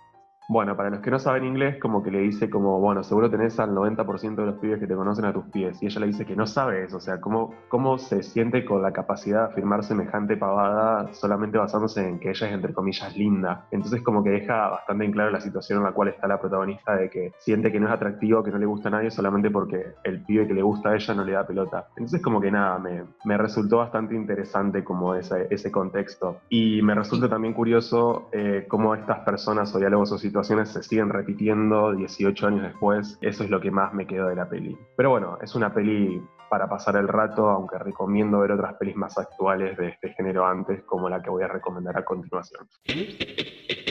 Bueno, 0.53 0.77
para 0.77 0.91
los 0.91 1.01
que 1.01 1.11
no 1.11 1.19
saben 1.19 1.47
inglés, 1.47 1.79
como 1.81 2.03
que 2.03 2.11
le 2.11 2.19
dice 2.19 2.51
como, 2.51 2.79
bueno, 2.79 3.03
seguro 3.03 3.31
tenés 3.31 3.59
al 3.59 3.71
90% 3.71 4.35
de 4.35 4.45
los 4.45 4.57
pibes 4.57 4.79
que 4.81 4.87
te 4.87 4.95
conocen 4.95 5.25
a 5.25 5.33
tus 5.33 5.47
pies. 5.47 5.83
Y 5.83 5.87
ella 5.87 6.01
le 6.01 6.09
dice 6.09 6.27
que 6.27 6.37
no 6.37 6.47
sabe 6.47 6.85
eso, 6.85 6.99
o 6.99 7.01
sea, 7.01 7.23
cómo, 7.23 7.55
cómo 7.71 7.97
se 7.97 8.23
siente 8.23 8.63
con 8.67 8.83
la 8.83 8.93
capacidad 8.93 9.47
de 9.47 9.53
afirmar 9.53 9.83
semejante 9.83 10.37
pavada 10.37 11.11
solamente 11.15 11.57
basándose 11.57 12.07
en 12.07 12.19
que 12.21 12.29
ella 12.29 12.49
es, 12.49 12.53
entre 12.53 12.75
comillas, 12.75 13.17
linda. 13.17 13.65
Entonces 13.71 14.03
como 14.03 14.23
que 14.23 14.29
deja 14.29 14.69
bastante 14.69 15.07
en 15.07 15.13
claro 15.13 15.31
la 15.31 15.41
situación 15.41 15.79
en 15.79 15.85
la 15.85 15.93
cual 15.93 16.09
está 16.09 16.27
la 16.27 16.39
protagonista 16.39 16.97
de 16.97 17.09
que 17.09 17.33
siente 17.39 17.73
que 17.73 17.81
no 17.81 17.87
es 17.87 17.95
atractivo, 17.95 18.43
que 18.43 18.51
no 18.51 18.59
le 18.59 18.67
gusta 18.67 18.89
a 18.89 18.93
nadie 18.93 19.11
solamente 19.11 19.51
porque 19.51 19.95
el 20.05 20.23
pibe 20.23 20.47
que 20.47 20.53
le 20.53 20.61
gusta 20.61 20.91
a 20.91 20.97
ella 20.97 21.15
no 21.15 21.25
le 21.25 21.33
da 21.33 21.47
pelota. 21.47 21.87
Entonces 21.97 22.21
como 22.21 22.43
que 22.43 22.51
nada, 22.51 22.79
me, 22.79 23.05
me 23.25 23.39
resultó 23.39 23.79
bastante 23.79 24.15
interesante 24.15 24.85
como 24.85 25.15
ese, 25.15 25.47
ese 25.49 25.73
contexto. 25.73 26.43
Y 26.51 26.83
me 26.83 26.95
resulta 26.95 27.27
también 27.27 27.55
curioso 27.55 28.29
eh, 28.33 28.67
cómo 28.69 28.95
estas 28.95 29.21
personas 29.21 29.75
o 29.75 29.79
diálogos 29.79 30.13
o 30.13 30.19
situaciones 30.19 30.42
se 30.45 30.83
siguen 30.83 31.11
repitiendo 31.11 31.93
18 31.93 32.47
años 32.47 32.63
después. 32.63 33.19
Eso 33.21 33.45
es 33.45 33.51
lo 33.51 33.61
que 33.61 33.71
más 33.71 33.93
me 33.95 34.07
quedó 34.07 34.29
de 34.29 34.37
la 34.37 34.49
peli. 34.49 34.77
Pero 34.97 35.11
bueno, 35.11 35.39
es 35.41 35.55
una 35.55 35.73
peli 35.73 36.23
para 36.51 36.69
pasar 36.69 36.97
el 36.97 37.09
rato, 37.09 37.49
aunque 37.49 37.79
recomiendo 37.79 38.41
ver 38.41 38.53
otras 38.53 38.75
pelis 38.75 38.97
más 38.97 39.17
actuales 39.17 39.77
de 39.79 39.89
este 39.89 40.11
género 40.11 40.47
antes, 40.47 40.83
como 40.85 41.09
la 41.09 41.23
que 41.23 41.31
voy 41.31 41.43
a 41.43 41.49
recomendar 41.49 41.97
a 41.97 42.05
continuación. 42.05 42.69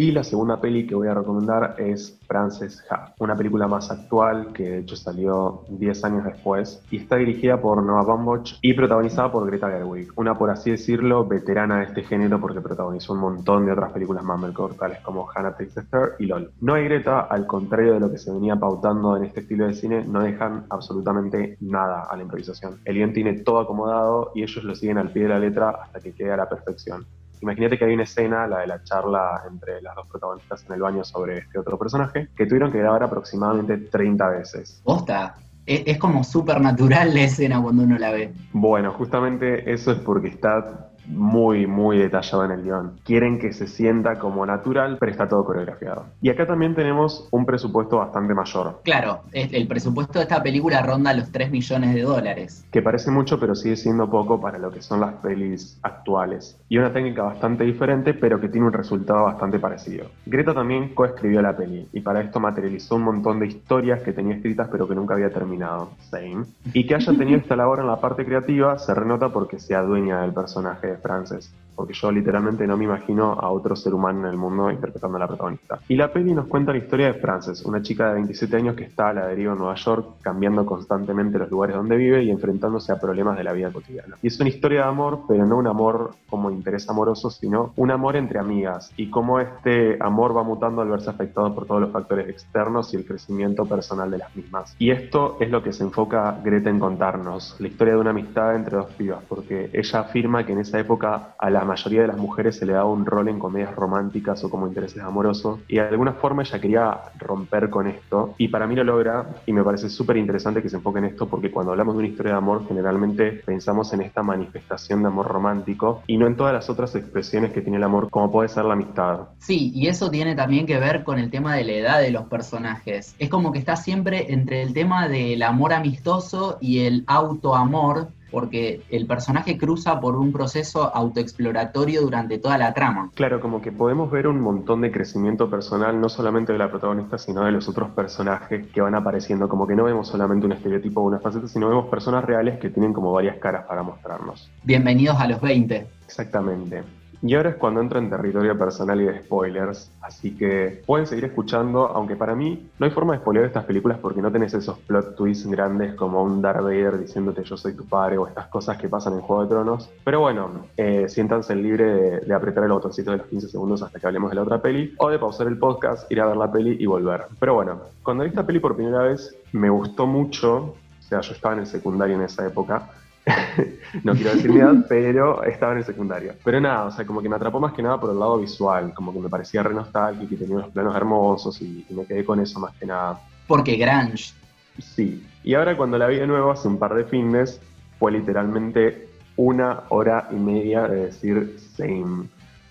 Y 0.00 0.12
la 0.12 0.24
segunda 0.24 0.58
peli 0.58 0.86
que 0.86 0.94
voy 0.94 1.08
a 1.08 1.12
recomendar 1.12 1.74
es 1.76 2.18
Frances 2.26 2.82
Ha, 2.88 3.12
una 3.18 3.36
película 3.36 3.68
más 3.68 3.90
actual 3.90 4.50
que 4.54 4.62
de 4.62 4.78
hecho 4.78 4.96
salió 4.96 5.64
10 5.68 6.04
años 6.06 6.24
después 6.24 6.82
y 6.90 6.96
está 6.96 7.16
dirigida 7.16 7.60
por 7.60 7.82
Noah 7.82 8.04
Baumbach 8.04 8.54
y 8.62 8.72
protagonizada 8.72 9.30
por 9.30 9.46
Greta 9.46 9.68
Gerwig, 9.68 10.08
una 10.16 10.38
por 10.38 10.48
así 10.48 10.70
decirlo 10.70 11.26
veterana 11.26 11.80
de 11.80 11.84
este 11.84 12.02
género 12.02 12.40
porque 12.40 12.62
protagonizó 12.62 13.12
un 13.12 13.20
montón 13.20 13.66
de 13.66 13.72
otras 13.72 13.92
películas 13.92 14.24
Mumblecore 14.24 14.72
tales 14.72 15.00
como 15.00 15.28
Hannah 15.28 15.54
Takes 15.54 15.74
the 15.74 15.82
Fair 15.82 16.12
y 16.18 16.24
LOL. 16.24 16.50
Y 16.62 16.84
Greta, 16.84 17.20
al 17.20 17.46
contrario 17.46 17.92
de 17.92 18.00
lo 18.00 18.10
que 18.10 18.16
se 18.16 18.32
venía 18.32 18.56
pautando 18.56 19.18
en 19.18 19.24
este 19.24 19.40
estilo 19.40 19.66
de 19.66 19.74
cine, 19.74 20.06
no 20.06 20.22
dejan 20.22 20.64
absolutamente 20.70 21.58
nada 21.60 22.04
a 22.10 22.16
la 22.16 22.22
improvisación. 22.22 22.80
El 22.86 22.94
guion 22.94 23.12
tiene 23.12 23.34
todo 23.40 23.58
acomodado 23.58 24.32
y 24.34 24.44
ellos 24.44 24.64
lo 24.64 24.74
siguen 24.74 24.96
al 24.96 25.10
pie 25.10 25.24
de 25.24 25.28
la 25.28 25.38
letra 25.38 25.68
hasta 25.82 26.00
que 26.00 26.14
quede 26.14 26.32
a 26.32 26.38
la 26.38 26.48
perfección. 26.48 27.04
Imagínate 27.40 27.78
que 27.78 27.84
hay 27.84 27.94
una 27.94 28.04
escena, 28.04 28.46
la 28.46 28.60
de 28.60 28.66
la 28.66 28.82
charla 28.84 29.42
entre 29.48 29.80
las 29.80 29.94
dos 29.94 30.06
protagonistas 30.08 30.64
en 30.66 30.74
el 30.74 30.80
baño 30.80 31.04
sobre 31.04 31.38
este 31.38 31.58
otro 31.58 31.78
personaje, 31.78 32.28
que 32.36 32.46
tuvieron 32.46 32.70
que 32.70 32.78
grabar 32.78 33.02
aproximadamente 33.02 33.76
30 33.78 34.28
veces. 34.28 34.80
¿Posta? 34.84 35.36
Es, 35.66 35.98
como 35.98 36.24
súper 36.24 36.60
natural 36.60 37.14
la 37.14 37.22
escena 37.22 37.62
cuando 37.62 37.84
uno 37.84 37.96
la 37.96 38.10
ve. 38.10 38.32
Bueno, 38.52 38.92
justamente 38.92 39.72
eso 39.72 39.92
es 39.92 39.98
porque 39.98 40.28
está 40.28 40.89
muy, 41.06 41.66
muy 41.66 41.98
detallado 41.98 42.44
en 42.44 42.50
el 42.52 42.62
guion. 42.62 42.92
Quieren 43.04 43.38
que 43.38 43.52
se 43.52 43.66
sienta 43.66 44.18
como 44.18 44.44
natural, 44.46 44.96
pero 44.98 45.12
está 45.12 45.28
todo 45.28 45.44
coreografiado. 45.44 46.06
Y 46.22 46.30
acá 46.30 46.46
también 46.46 46.74
tenemos 46.74 47.28
un 47.30 47.46
presupuesto 47.46 47.98
bastante 47.98 48.34
mayor. 48.34 48.80
Claro, 48.84 49.20
el 49.32 49.66
presupuesto 49.66 50.18
de 50.18 50.24
esta 50.24 50.42
película 50.42 50.82
ronda 50.82 51.12
los 51.14 51.30
3 51.30 51.50
millones 51.50 51.94
de 51.94 52.02
dólares. 52.02 52.66
que 52.70 52.82
parece 52.82 53.10
mucho 53.10 53.38
pero 53.38 53.54
sigue 53.54 53.76
siendo 53.76 54.10
poco 54.10 54.40
para 54.40 54.58
lo 54.58 54.70
que 54.70 54.82
son 54.82 55.00
las 55.00 55.14
pelis 55.14 55.78
actuales. 55.82 56.58
Y 56.68 56.78
una 56.78 56.92
técnica 56.92 57.22
bastante 57.22 57.64
diferente 57.64 58.14
pero 58.14 58.40
que 58.40 58.48
tiene 58.48 58.66
un 58.66 58.72
resultado 58.72 59.24
bastante 59.24 59.58
parecido. 59.58 60.06
Greta 60.26 60.54
también 60.54 60.94
coescribió 60.94 61.42
la 61.42 61.56
peli 61.56 61.88
y 61.92 62.00
para 62.00 62.20
esto 62.20 62.40
materializó 62.40 62.96
un 62.96 63.02
montón 63.02 63.40
de 63.40 63.46
historias 63.46 64.02
que 64.02 64.12
tenía 64.12 64.36
escritas 64.36 64.68
pero 64.70 64.86
que 64.86 64.94
nunca 64.94 65.14
había 65.14 65.30
terminado. 65.30 65.90
Same. 66.10 66.44
Y 66.72 66.86
que 66.86 66.94
haya 66.94 67.12
tenido 67.12 67.38
esta 67.40 67.56
labor 67.56 67.80
en 67.80 67.86
la 67.86 68.00
parte 68.00 68.24
creativa 68.24 68.78
se 68.78 68.94
renota 68.94 69.30
porque 69.30 69.58
se 69.58 69.74
adueña 69.74 70.22
del 70.22 70.32
personaje 70.32 70.89
de 70.90 70.98
Frances. 70.98 71.52
Porque 71.80 71.94
yo 71.94 72.12
literalmente 72.12 72.66
no 72.66 72.76
me 72.76 72.84
imagino 72.84 73.32
a 73.32 73.48
otro 73.50 73.74
ser 73.74 73.94
humano 73.94 74.20
en 74.20 74.26
el 74.26 74.36
mundo 74.36 74.70
interpretando 74.70 75.16
a 75.16 75.20
la 75.20 75.26
protagonista. 75.26 75.78
Y 75.88 75.96
la 75.96 76.12
peli 76.12 76.34
nos 76.34 76.46
cuenta 76.46 76.72
la 76.72 76.78
historia 76.78 77.06
de 77.06 77.14
Frances, 77.14 77.62
una 77.64 77.80
chica 77.80 78.08
de 78.08 78.14
27 78.16 78.54
años 78.54 78.76
que 78.76 78.84
está 78.84 79.08
a 79.08 79.14
la 79.14 79.26
deriva 79.28 79.54
en 79.54 79.58
Nueva 79.58 79.76
York, 79.76 80.16
cambiando 80.20 80.66
constantemente 80.66 81.38
los 81.38 81.50
lugares 81.50 81.76
donde 81.76 81.96
vive 81.96 82.22
y 82.22 82.30
enfrentándose 82.30 82.92
a 82.92 83.00
problemas 83.00 83.38
de 83.38 83.44
la 83.44 83.54
vida 83.54 83.72
cotidiana. 83.72 84.18
Y 84.20 84.26
es 84.26 84.38
una 84.38 84.50
historia 84.50 84.82
de 84.82 84.88
amor, 84.88 85.20
pero 85.26 85.46
no 85.46 85.56
un 85.56 85.68
amor 85.68 86.10
como 86.28 86.50
interés 86.50 86.86
amoroso, 86.90 87.30
sino 87.30 87.72
un 87.76 87.90
amor 87.90 88.16
entre 88.16 88.38
amigas 88.38 88.92
y 88.98 89.08
cómo 89.08 89.40
este 89.40 89.96
amor 90.02 90.36
va 90.36 90.42
mutando 90.42 90.82
al 90.82 90.88
verse 90.90 91.08
afectado 91.08 91.54
por 91.54 91.64
todos 91.64 91.80
los 91.80 91.92
factores 91.92 92.28
externos 92.28 92.92
y 92.92 92.98
el 92.98 93.06
crecimiento 93.06 93.64
personal 93.64 94.10
de 94.10 94.18
las 94.18 94.36
mismas. 94.36 94.76
Y 94.78 94.90
esto 94.90 95.38
es 95.40 95.50
lo 95.50 95.62
que 95.62 95.72
se 95.72 95.82
enfoca 95.82 96.38
Greta 96.44 96.68
en 96.68 96.78
contarnos, 96.78 97.56
la 97.58 97.68
historia 97.68 97.94
de 97.94 98.00
una 98.00 98.10
amistad 98.10 98.54
entre 98.54 98.76
dos 98.76 98.90
pibas, 98.98 99.24
porque 99.26 99.70
ella 99.72 100.00
afirma 100.00 100.44
que 100.44 100.52
en 100.52 100.58
esa 100.58 100.78
época 100.78 101.34
a 101.38 101.50
la 101.50 101.64
mayoría 101.70 102.02
de 102.02 102.08
las 102.08 102.16
mujeres 102.16 102.56
se 102.56 102.66
le 102.66 102.72
daba 102.72 102.90
un 102.90 103.06
rol 103.06 103.28
en 103.28 103.38
comedias 103.38 103.74
románticas 103.74 104.42
o 104.44 104.50
como 104.50 104.66
intereses 104.66 105.02
amorosos 105.02 105.60
y 105.68 105.76
de 105.76 105.82
alguna 105.82 106.12
forma 106.12 106.42
ella 106.42 106.60
quería 106.60 106.98
romper 107.18 107.70
con 107.70 107.86
esto 107.86 108.34
y 108.38 108.48
para 108.48 108.66
mí 108.66 108.74
lo 108.74 108.84
logra 108.84 109.26
y 109.46 109.52
me 109.52 109.62
parece 109.62 109.88
súper 109.88 110.16
interesante 110.16 110.62
que 110.62 110.68
se 110.68 110.76
enfoque 110.76 110.98
en 110.98 111.06
esto 111.06 111.28
porque 111.28 111.50
cuando 111.50 111.72
hablamos 111.72 111.94
de 111.94 112.00
una 112.00 112.08
historia 112.08 112.32
de 112.32 112.38
amor 112.38 112.66
generalmente 112.66 113.32
pensamos 113.32 113.92
en 113.92 114.02
esta 114.02 114.22
manifestación 114.22 115.02
de 115.02 115.08
amor 115.08 115.28
romántico 115.28 116.02
y 116.06 116.16
no 116.16 116.26
en 116.26 116.36
todas 116.36 116.52
las 116.52 116.68
otras 116.68 116.94
expresiones 116.96 117.52
que 117.52 117.60
tiene 117.62 117.78
el 117.78 117.84
amor 117.84 118.10
como 118.10 118.30
puede 118.30 118.48
ser 118.48 118.64
la 118.64 118.74
amistad. 118.74 119.20
Sí, 119.38 119.70
y 119.74 119.86
eso 119.86 120.10
tiene 120.10 120.34
también 120.34 120.66
que 120.66 120.78
ver 120.78 121.04
con 121.04 121.18
el 121.18 121.30
tema 121.30 121.54
de 121.54 121.64
la 121.64 121.72
edad 121.72 122.00
de 122.00 122.10
los 122.10 122.24
personajes. 122.24 123.14
Es 123.18 123.28
como 123.28 123.52
que 123.52 123.58
está 123.58 123.76
siempre 123.76 124.32
entre 124.32 124.62
el 124.62 124.72
tema 124.72 125.08
del 125.08 125.42
amor 125.42 125.72
amistoso 125.72 126.58
y 126.60 126.80
el 126.80 127.04
autoamor, 127.06 128.08
porque 128.30 128.82
el 128.90 129.06
personaje 129.06 129.58
cruza 129.58 130.00
por 130.00 130.16
un 130.16 130.32
proceso 130.32 130.94
autoexploratorio 130.94 132.02
durante 132.02 132.38
toda 132.38 132.58
la 132.58 132.72
trama. 132.72 133.10
Claro, 133.14 133.40
como 133.40 133.60
que 133.60 133.72
podemos 133.72 134.10
ver 134.10 134.26
un 134.26 134.40
montón 134.40 134.80
de 134.80 134.90
crecimiento 134.90 135.50
personal, 135.50 136.00
no 136.00 136.08
solamente 136.08 136.52
de 136.52 136.58
la 136.58 136.70
protagonista, 136.70 137.18
sino 137.18 137.44
de 137.44 137.52
los 137.52 137.68
otros 137.68 137.90
personajes 137.90 138.66
que 138.68 138.80
van 138.80 138.94
apareciendo. 138.94 139.48
Como 139.48 139.66
que 139.66 139.74
no 139.74 139.84
vemos 139.84 140.08
solamente 140.08 140.46
un 140.46 140.52
estereotipo 140.52 141.00
o 141.00 141.04
una 141.04 141.18
faceta, 141.18 141.48
sino 141.48 141.68
vemos 141.68 141.86
personas 141.86 142.24
reales 142.24 142.58
que 142.58 142.70
tienen 142.70 142.92
como 142.92 143.12
varias 143.12 143.38
caras 143.38 143.66
para 143.66 143.82
mostrarnos. 143.82 144.50
Bienvenidos 144.64 145.18
a 145.18 145.26
los 145.26 145.40
20. 145.40 145.86
Exactamente. 146.04 146.99
Y 147.22 147.34
ahora 147.34 147.50
es 147.50 147.56
cuando 147.56 147.82
entro 147.82 147.98
en 147.98 148.08
territorio 148.08 148.56
personal 148.56 148.98
y 149.00 149.04
de 149.04 149.18
spoilers, 149.18 149.92
así 150.00 150.34
que 150.36 150.82
pueden 150.86 151.06
seguir 151.06 151.26
escuchando, 151.26 151.86
aunque 151.88 152.16
para 152.16 152.34
mí 152.34 152.70
no 152.78 152.86
hay 152.86 152.92
forma 152.92 153.12
de 153.12 153.18
spoiler 153.18 153.44
estas 153.44 153.64
películas 153.64 153.98
porque 153.98 154.22
no 154.22 154.32
tenés 154.32 154.54
esos 154.54 154.78
plot 154.78 155.16
twists 155.16 155.46
grandes 155.46 155.94
como 155.94 156.22
un 156.22 156.40
Darth 156.40 156.62
Vader 156.62 156.98
diciéndote 156.98 157.44
yo 157.44 157.58
soy 157.58 157.74
tu 157.74 157.84
padre 157.84 158.16
o 158.16 158.26
estas 158.26 158.46
cosas 158.46 158.78
que 158.78 158.88
pasan 158.88 159.14
en 159.14 159.20
Juego 159.20 159.42
de 159.42 159.48
Tronos. 159.50 159.90
Pero 160.02 160.20
bueno, 160.20 160.66
eh, 160.78 161.08
siéntanse 161.08 161.54
libre 161.54 161.84
de, 161.84 162.20
de 162.20 162.34
apretar 162.34 162.64
el 162.64 162.72
botoncito 162.72 163.10
de 163.10 163.18
los 163.18 163.26
15 163.26 163.48
segundos 163.48 163.82
hasta 163.82 164.00
que 164.00 164.06
hablemos 164.06 164.30
de 164.30 164.36
la 164.36 164.42
otra 164.42 164.62
peli 164.62 164.94
o 164.96 165.10
de 165.10 165.18
pausar 165.18 165.46
el 165.46 165.58
podcast, 165.58 166.10
ir 166.10 166.22
a 166.22 166.26
ver 166.26 166.38
la 166.38 166.50
peli 166.50 166.76
y 166.80 166.86
volver. 166.86 167.26
Pero 167.38 167.54
bueno, 167.54 167.80
cuando 168.02 168.24
vi 168.24 168.30
esta 168.30 168.46
peli 168.46 168.60
por 168.60 168.74
primera 168.74 169.02
vez 169.02 169.36
me 169.52 169.68
gustó 169.68 170.06
mucho, 170.06 170.56
o 170.56 171.02
sea, 171.02 171.20
yo 171.20 171.34
estaba 171.34 171.54
en 171.54 171.60
el 171.60 171.66
secundario 171.66 172.16
en 172.16 172.22
esa 172.22 172.46
época, 172.46 172.88
no 174.04 174.14
quiero 174.14 174.34
decir 174.34 174.50
mi 174.50 174.60
edad, 174.60 174.86
pero 174.88 175.42
estaba 175.44 175.72
en 175.72 175.78
el 175.78 175.84
secundario. 175.84 176.34
Pero 176.44 176.60
nada, 176.60 176.84
o 176.84 176.90
sea, 176.90 177.06
como 177.06 177.20
que 177.20 177.28
me 177.28 177.36
atrapó 177.36 177.60
más 177.60 177.72
que 177.72 177.82
nada 177.82 178.00
por 178.00 178.10
el 178.10 178.18
lado 178.18 178.38
visual, 178.38 178.92
como 178.94 179.12
que 179.12 179.20
me 179.20 179.28
parecía 179.28 179.62
re 179.62 179.74
nostálgico 179.74 180.34
y 180.34 180.36
tenía 180.36 180.56
unos 180.56 180.70
planos 180.70 180.96
hermosos 180.96 181.60
y, 181.62 181.86
y 181.88 181.94
me 181.94 182.06
quedé 182.06 182.24
con 182.24 182.40
eso 182.40 182.58
más 182.60 182.74
que 182.74 182.86
nada. 182.86 183.20
Porque 183.46 183.76
Grange. 183.76 184.32
Sí, 184.78 185.26
y 185.42 185.54
ahora 185.54 185.76
cuando 185.76 185.98
la 185.98 186.06
vi 186.06 186.16
de 186.16 186.26
nuevo 186.26 186.50
hace 186.50 186.68
un 186.68 186.78
par 186.78 186.94
de 186.94 187.04
fines, 187.04 187.60
fue 187.98 188.12
literalmente 188.12 189.08
una 189.36 189.84
hora 189.88 190.28
y 190.30 190.34
media 190.34 190.86
de 190.86 191.06
decir 191.06 191.56
same. 191.76 192.28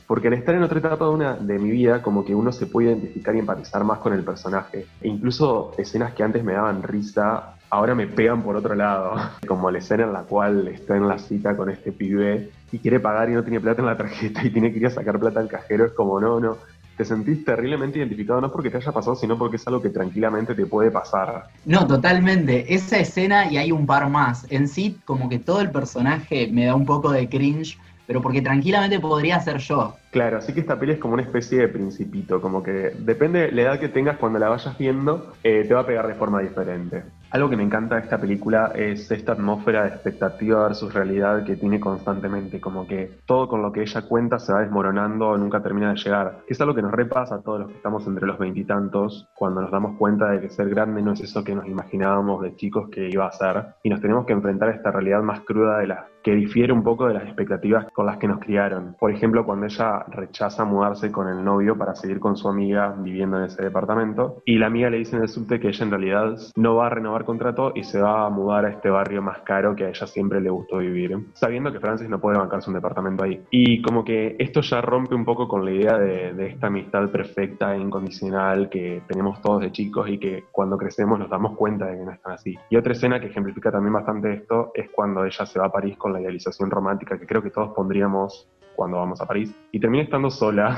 Porque 0.07 0.27
al 0.27 0.33
estar 0.33 0.55
en 0.55 0.63
otra 0.63 0.79
etapa 0.79 1.05
de, 1.05 1.11
una, 1.11 1.35
de 1.35 1.59
mi 1.59 1.69
vida, 1.69 2.01
como 2.01 2.25
que 2.25 2.33
uno 2.33 2.51
se 2.51 2.65
puede 2.65 2.89
identificar 2.89 3.35
y 3.35 3.39
empatizar 3.39 3.83
más 3.83 3.99
con 3.99 4.13
el 4.13 4.23
personaje. 4.23 4.87
E 5.01 5.07
incluso 5.07 5.73
escenas 5.77 6.13
que 6.13 6.23
antes 6.23 6.43
me 6.43 6.53
daban 6.53 6.81
risa, 6.81 7.55
ahora 7.69 7.95
me 7.95 8.07
pegan 8.07 8.41
por 8.41 8.55
otro 8.55 8.75
lado. 8.75 9.15
Como 9.47 9.69
la 9.71 9.79
escena 9.79 10.03
en 10.03 10.13
la 10.13 10.23
cual 10.23 10.67
está 10.67 10.95
en 10.95 11.07
la 11.07 11.17
cita 11.17 11.55
con 11.55 11.69
este 11.69 11.91
pibe 11.91 12.49
y 12.71 12.79
quiere 12.79 12.99
pagar 12.99 13.29
y 13.29 13.33
no 13.33 13.43
tiene 13.43 13.59
plata 13.59 13.81
en 13.81 13.87
la 13.87 13.97
tarjeta 13.97 14.43
y 14.43 14.49
tiene 14.49 14.71
que 14.71 14.79
ir 14.79 14.87
a 14.87 14.91
sacar 14.91 15.19
plata 15.19 15.39
al 15.39 15.47
cajero. 15.47 15.85
Es 15.85 15.91
como, 15.93 16.19
no, 16.19 16.39
no. 16.39 16.57
Te 16.97 17.05
sentís 17.05 17.45
terriblemente 17.45 17.97
identificado, 17.97 18.41
no 18.41 18.51
porque 18.51 18.69
te 18.69 18.75
haya 18.75 18.91
pasado, 18.91 19.15
sino 19.15 19.37
porque 19.37 19.55
es 19.55 19.65
algo 19.67 19.81
que 19.81 19.89
tranquilamente 19.89 20.53
te 20.53 20.65
puede 20.65 20.91
pasar. 20.91 21.45
No, 21.65 21.87
totalmente. 21.87 22.73
Esa 22.73 22.97
escena 22.97 23.49
y 23.49 23.57
hay 23.57 23.71
un 23.71 23.85
par 23.85 24.09
más. 24.09 24.45
En 24.51 24.67
sí, 24.67 24.99
como 25.05 25.29
que 25.29 25.39
todo 25.39 25.61
el 25.61 25.71
personaje 25.71 26.49
me 26.51 26.65
da 26.65 26.75
un 26.75 26.85
poco 26.85 27.11
de 27.11 27.29
cringe, 27.29 27.77
pero 28.05 28.21
porque 28.21 28.41
tranquilamente 28.41 28.99
podría 28.99 29.39
ser 29.39 29.59
yo. 29.59 29.95
Claro, 30.11 30.39
así 30.39 30.51
que 30.51 30.59
esta 30.59 30.77
peli 30.77 30.93
es 30.93 30.97
como 30.97 31.13
una 31.13 31.21
especie 31.21 31.59
de 31.59 31.67
principito, 31.67 32.41
como 32.41 32.63
que 32.63 32.91
depende 32.97 33.41
de 33.41 33.51
la 33.51 33.61
edad 33.61 33.79
que 33.79 33.87
tengas 33.87 34.17
cuando 34.17 34.39
la 34.39 34.49
vayas 34.49 34.77
viendo, 34.77 35.33
eh, 35.43 35.63
te 35.65 35.73
va 35.73 35.81
a 35.81 35.85
pegar 35.85 36.07
de 36.07 36.15
forma 36.15 36.41
diferente. 36.41 37.03
Algo 37.31 37.47
que 37.47 37.57
me 37.57 37.63
encanta 37.63 37.93
de 37.93 38.01
esta 38.01 38.17
película 38.17 38.71
es 38.73 39.11
esta 39.11 39.33
atmósfera 39.33 39.83
de 39.83 39.89
expectativa 39.89 40.63
versus 40.63 40.91
realidad 40.91 41.43
que 41.43 41.57
tiene 41.57 41.79
constantemente, 41.79 42.59
como 42.59 42.87
que 42.87 43.19
todo 43.27 43.47
con 43.47 43.61
lo 43.61 43.71
que 43.71 43.83
ella 43.83 44.01
cuenta 44.01 44.39
se 44.39 44.51
va 44.51 44.61
desmoronando, 44.61 45.37
nunca 45.37 45.61
termina 45.61 45.91
de 45.91 45.97
llegar. 45.97 46.39
Es 46.47 46.59
algo 46.59 46.73
que 46.73 46.81
nos 46.81 46.91
repasa 46.91 47.35
a 47.35 47.41
todos 47.41 47.59
los 47.59 47.69
que 47.69 47.75
estamos 47.75 48.07
entre 48.07 48.25
los 48.25 48.39
veintitantos, 48.39 49.27
cuando 49.35 49.61
nos 49.61 49.69
damos 49.69 49.95
cuenta 49.99 50.31
de 50.31 50.41
que 50.41 50.49
ser 50.49 50.69
grande 50.69 51.03
no 51.03 51.13
es 51.13 51.21
eso 51.21 51.43
que 51.43 51.53
nos 51.53 51.67
imaginábamos 51.67 52.41
de 52.41 52.55
chicos 52.55 52.89
que 52.89 53.07
iba 53.07 53.27
a 53.27 53.31
ser, 53.31 53.63
y 53.83 53.89
nos 53.89 54.01
tenemos 54.01 54.25
que 54.25 54.33
enfrentar 54.33 54.69
a 54.69 54.73
esta 54.73 54.89
realidad 54.89 55.21
más 55.21 55.41
cruda 55.41 55.77
de 55.77 55.85
la 55.85 56.07
que 56.29 56.35
difiere 56.35 56.71
un 56.71 56.83
poco 56.83 57.07
de 57.07 57.15
las 57.15 57.23
expectativas 57.23 57.91
con 57.91 58.05
las 58.05 58.17
que 58.17 58.27
nos 58.27 58.39
criaron. 58.39 58.95
Por 58.99 59.11
ejemplo, 59.11 59.43
cuando 59.45 59.65
ella 59.65 60.05
rechaza 60.09 60.63
mudarse 60.63 61.11
con 61.11 61.27
el 61.27 61.43
novio 61.43 61.75
para 61.75 61.95
seguir 61.95 62.19
con 62.19 62.37
su 62.37 62.47
amiga 62.47 62.93
viviendo 62.99 63.39
en 63.39 63.45
ese 63.45 63.63
departamento, 63.63 64.43
y 64.45 64.59
la 64.59 64.67
amiga 64.67 64.91
le 64.91 64.99
dice 64.99 65.15
en 65.15 65.23
el 65.23 65.27
subte 65.27 65.59
que 65.59 65.69
ella 65.69 65.85
en 65.85 65.89
realidad 65.89 66.35
no 66.55 66.75
va 66.75 66.85
a 66.85 66.89
renovar 66.91 67.25
contrato 67.25 67.71
y 67.73 67.83
se 67.83 67.99
va 67.99 68.27
a 68.27 68.29
mudar 68.29 68.65
a 68.65 68.69
este 68.69 68.91
barrio 68.91 69.23
más 69.23 69.39
caro 69.39 69.75
que 69.75 69.85
a 69.85 69.89
ella 69.89 70.05
siempre 70.05 70.39
le 70.39 70.51
gustó 70.51 70.77
vivir, 70.77 71.17
sabiendo 71.33 71.71
que 71.71 71.79
Francis 71.79 72.07
no 72.07 72.19
puede 72.19 72.37
bancarse 72.37 72.69
un 72.69 72.75
departamento 72.75 73.23
ahí. 73.23 73.41
Y 73.49 73.81
como 73.81 74.05
que 74.05 74.35
esto 74.37 74.61
ya 74.61 74.81
rompe 74.81 75.15
un 75.15 75.25
poco 75.25 75.47
con 75.47 75.65
la 75.65 75.71
idea 75.71 75.97
de, 75.97 76.33
de 76.33 76.45
esta 76.45 76.67
amistad 76.67 77.09
perfecta 77.09 77.73
e 77.73 77.79
incondicional 77.79 78.69
que 78.69 79.01
tenemos 79.07 79.41
todos 79.41 79.61
de 79.61 79.71
chicos 79.71 80.07
y 80.09 80.19
que 80.19 80.43
cuando 80.51 80.77
crecemos 80.77 81.17
nos 81.17 81.29
damos 81.31 81.57
cuenta 81.57 81.87
de 81.87 81.97
que 81.97 82.05
no 82.05 82.11
están 82.11 82.33
así. 82.33 82.55
Y 82.69 82.75
otra 82.75 82.93
escena 82.93 83.19
que 83.19 83.27
ejemplifica 83.27 83.71
también 83.71 83.93
bastante 83.93 84.31
esto 84.31 84.71
es 84.75 84.91
cuando 84.91 85.25
ella 85.25 85.45
se 85.47 85.57
va 85.57 85.65
a 85.65 85.71
París 85.71 85.97
con 85.97 86.13
la 86.13 86.18
idealización 86.19 86.69
romántica 86.69 87.17
que 87.17 87.25
creo 87.25 87.41
que 87.41 87.49
todos 87.49 87.73
pondríamos 87.75 88.47
cuando 88.75 88.97
vamos 88.97 89.21
a 89.21 89.25
París. 89.25 89.53
Y 89.71 89.79
termina 89.79 90.03
estando 90.03 90.29
sola 90.29 90.77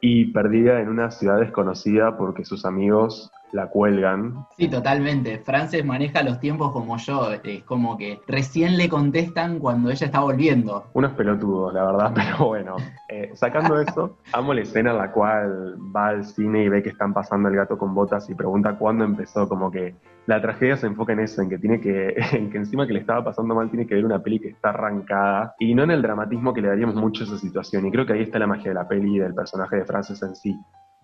y 0.00 0.32
perdida 0.32 0.80
en 0.80 0.88
una 0.88 1.10
ciudad 1.10 1.40
desconocida 1.40 2.16
porque 2.16 2.44
sus 2.44 2.64
amigos 2.64 3.30
la 3.52 3.68
cuelgan. 3.68 4.46
Sí, 4.56 4.68
totalmente. 4.68 5.38
Frances 5.38 5.84
maneja 5.84 6.22
los 6.22 6.40
tiempos 6.40 6.72
como 6.72 6.96
yo. 6.98 7.32
Es 7.42 7.64
como 7.64 7.96
que 7.96 8.20
recién 8.26 8.76
le 8.76 8.88
contestan 8.88 9.58
cuando 9.58 9.90
ella 9.90 10.06
está 10.06 10.20
volviendo. 10.20 10.84
Unos 10.94 11.12
pelotudos, 11.12 11.74
la 11.74 11.84
verdad, 11.84 12.12
pero 12.14 12.48
bueno. 12.48 12.76
Eh, 13.08 13.30
sacando 13.34 13.80
eso, 13.80 14.18
amo 14.32 14.54
la 14.54 14.62
escena 14.62 14.92
en 14.92 14.98
la 14.98 15.12
cual 15.12 15.76
va 15.94 16.08
al 16.08 16.24
cine 16.24 16.64
y 16.64 16.68
ve 16.68 16.82
que 16.82 16.90
están 16.90 17.12
pasando 17.12 17.48
el 17.48 17.56
gato 17.56 17.76
con 17.76 17.94
botas 17.94 18.28
y 18.30 18.34
pregunta 18.34 18.76
cuándo 18.76 19.04
empezó. 19.04 19.48
Como 19.48 19.70
que 19.70 19.94
la 20.26 20.40
tragedia 20.40 20.76
se 20.76 20.86
enfoca 20.86 21.12
en 21.12 21.20
eso, 21.20 21.42
en 21.42 21.48
que 21.48 21.58
tiene 21.58 21.80
que, 21.80 22.14
en 22.32 22.50
que 22.50 22.58
encima 22.58 22.86
que 22.86 22.92
le 22.92 23.00
estaba 23.00 23.24
pasando 23.24 23.54
mal, 23.54 23.70
tiene 23.70 23.86
que 23.86 23.94
ver 23.94 24.04
una 24.04 24.22
peli 24.22 24.38
que 24.38 24.48
está 24.48 24.70
arrancada 24.70 25.54
y 25.58 25.74
no 25.74 25.82
en 25.82 25.90
el 25.90 26.02
dramatismo 26.02 26.54
que 26.54 26.62
le 26.62 26.68
daríamos 26.68 26.94
mucho 26.94 27.24
a 27.24 27.26
esa 27.26 27.38
situación. 27.38 27.86
Y 27.86 27.90
creo 27.90 28.06
que 28.06 28.12
ahí 28.12 28.22
está 28.22 28.38
la 28.38 28.46
magia 28.46 28.70
de 28.70 28.74
la 28.74 28.86
peli 28.86 29.16
y 29.16 29.18
del 29.18 29.34
personaje 29.34 29.76
de 29.76 29.84
Frances 29.84 30.22
en 30.22 30.34
sí 30.34 30.56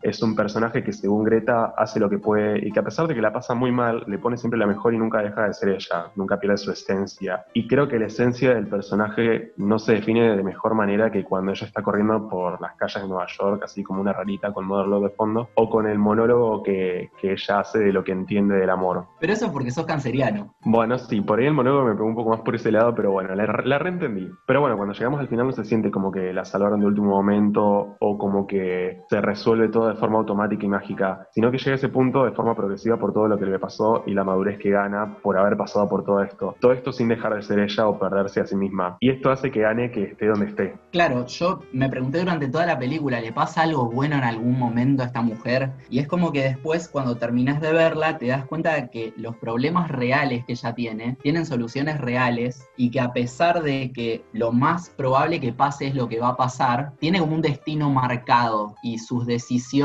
es 0.02 0.22
un 0.22 0.36
personaje 0.36 0.84
que 0.84 0.92
según 0.92 1.24
Greta 1.24 1.74
hace 1.76 1.98
lo 1.98 2.08
que 2.08 2.18
puede 2.18 2.66
y 2.66 2.72
que 2.72 2.80
a 2.80 2.84
pesar 2.84 3.06
de 3.06 3.14
que 3.14 3.20
la 3.20 3.32
pasa 3.32 3.54
muy 3.54 3.72
mal, 3.72 4.04
le 4.06 4.18
pone 4.18 4.36
siempre 4.36 4.58
la 4.58 4.66
mejor 4.66 4.94
y 4.94 4.98
nunca 4.98 5.22
deja 5.22 5.46
de 5.46 5.54
ser 5.54 5.70
ella, 5.70 6.10
nunca 6.14 6.38
pierde 6.38 6.56
su 6.56 6.70
esencia. 6.70 7.44
Y 7.54 7.66
creo 7.66 7.88
que 7.88 7.98
la 7.98 8.06
esencia 8.06 8.54
del 8.54 8.68
personaje 8.68 9.52
no 9.56 9.78
se 9.78 9.94
define 9.94 10.36
de 10.36 10.42
mejor 10.42 10.74
manera 10.74 11.10
que 11.10 11.24
cuando 11.24 11.52
ella 11.52 11.66
está 11.66 11.82
corriendo 11.82 12.28
por 12.28 12.60
las 12.60 12.74
calles 12.76 13.02
de 13.02 13.08
Nueva 13.08 13.26
York, 13.26 13.62
así 13.64 13.82
como 13.82 14.00
una 14.00 14.12
rarita 14.12 14.52
con 14.52 14.66
Mother 14.66 14.86
de 15.00 15.10
fondo, 15.10 15.48
o 15.54 15.70
con 15.70 15.86
el 15.86 15.98
monólogo 15.98 16.62
que, 16.62 17.10
que 17.20 17.32
ella 17.32 17.60
hace 17.60 17.78
de 17.78 17.92
lo 17.92 18.04
que 18.04 18.12
entiende 18.12 18.56
del 18.56 18.70
amor. 18.70 19.06
Pero 19.20 19.32
eso 19.32 19.46
es 19.46 19.52
porque 19.52 19.70
sos 19.70 19.86
canceriano. 19.86 20.54
Bueno, 20.64 20.98
sí, 20.98 21.20
por 21.20 21.38
ahí 21.38 21.46
el 21.46 21.54
monólogo 21.54 21.86
me 21.86 21.94
pegó 21.94 22.06
un 22.06 22.14
poco 22.14 22.30
más 22.30 22.40
por 22.40 22.54
ese 22.54 22.70
lado, 22.70 22.94
pero 22.94 23.12
bueno, 23.12 23.34
la, 23.34 23.46
la 23.64 23.78
reentendí. 23.78 24.30
Pero 24.46 24.60
bueno, 24.60 24.76
cuando 24.76 24.94
llegamos 24.94 25.20
al 25.20 25.28
final 25.28 25.46
no 25.46 25.52
se 25.52 25.64
siente 25.64 25.90
como 25.90 26.12
que 26.12 26.32
la 26.32 26.44
salvaron 26.44 26.80
de 26.80 26.86
último 26.86 27.10
momento 27.10 27.96
o 27.98 28.18
como 28.18 28.46
que 28.46 29.02
se 29.08 29.20
resuelve 29.20 29.68
todo 29.68 29.85
de 29.88 29.94
forma 29.94 30.18
automática 30.18 30.64
y 30.64 30.68
mágica, 30.68 31.28
sino 31.32 31.50
que 31.50 31.58
llega 31.58 31.72
a 31.72 31.74
ese 31.76 31.88
punto 31.88 32.24
de 32.24 32.32
forma 32.32 32.54
progresiva 32.54 32.96
por 32.98 33.12
todo 33.12 33.28
lo 33.28 33.38
que 33.38 33.46
le 33.46 33.58
pasó 33.58 34.02
y 34.06 34.14
la 34.14 34.24
madurez 34.24 34.58
que 34.58 34.70
gana 34.70 35.16
por 35.22 35.38
haber 35.38 35.56
pasado 35.56 35.88
por 35.88 36.04
todo 36.04 36.22
esto. 36.22 36.54
Todo 36.60 36.72
esto 36.72 36.92
sin 36.92 37.08
dejar 37.08 37.34
de 37.34 37.42
ser 37.42 37.58
ella 37.58 37.88
o 37.88 37.98
perderse 37.98 38.40
a 38.40 38.46
sí 38.46 38.56
misma. 38.56 38.96
Y 39.00 39.10
esto 39.10 39.30
hace 39.30 39.50
que 39.50 39.60
gane 39.60 39.90
que 39.90 40.04
esté 40.04 40.26
donde 40.26 40.46
esté. 40.46 40.74
Claro, 40.92 41.26
yo 41.26 41.60
me 41.72 41.88
pregunté 41.88 42.18
durante 42.18 42.48
toda 42.48 42.66
la 42.66 42.78
película, 42.78 43.20
¿le 43.20 43.32
pasa 43.32 43.62
algo 43.62 43.90
bueno 43.90 44.16
en 44.16 44.24
algún 44.24 44.58
momento 44.58 45.02
a 45.02 45.06
esta 45.06 45.22
mujer? 45.22 45.70
Y 45.90 45.98
es 45.98 46.08
como 46.08 46.32
que 46.32 46.42
después, 46.42 46.88
cuando 46.88 47.16
terminas 47.16 47.60
de 47.60 47.72
verla, 47.72 48.18
te 48.18 48.28
das 48.28 48.44
cuenta 48.46 48.74
de 48.74 48.90
que 48.90 49.12
los 49.16 49.36
problemas 49.36 49.90
reales 49.90 50.44
que 50.44 50.52
ella 50.52 50.74
tiene 50.74 51.16
tienen 51.22 51.46
soluciones 51.46 52.00
reales 52.00 52.66
y 52.76 52.90
que 52.90 53.00
a 53.00 53.12
pesar 53.12 53.62
de 53.62 53.92
que 53.92 54.24
lo 54.32 54.52
más 54.52 54.90
probable 54.90 55.40
que 55.40 55.52
pase 55.52 55.88
es 55.88 55.94
lo 55.94 56.08
que 56.08 56.20
va 56.20 56.28
a 56.28 56.36
pasar, 56.36 56.92
tiene 56.98 57.20
como 57.20 57.34
un 57.34 57.42
destino 57.42 57.90
marcado 57.90 58.74
y 58.82 58.98
sus 58.98 59.26
decisiones 59.26 59.75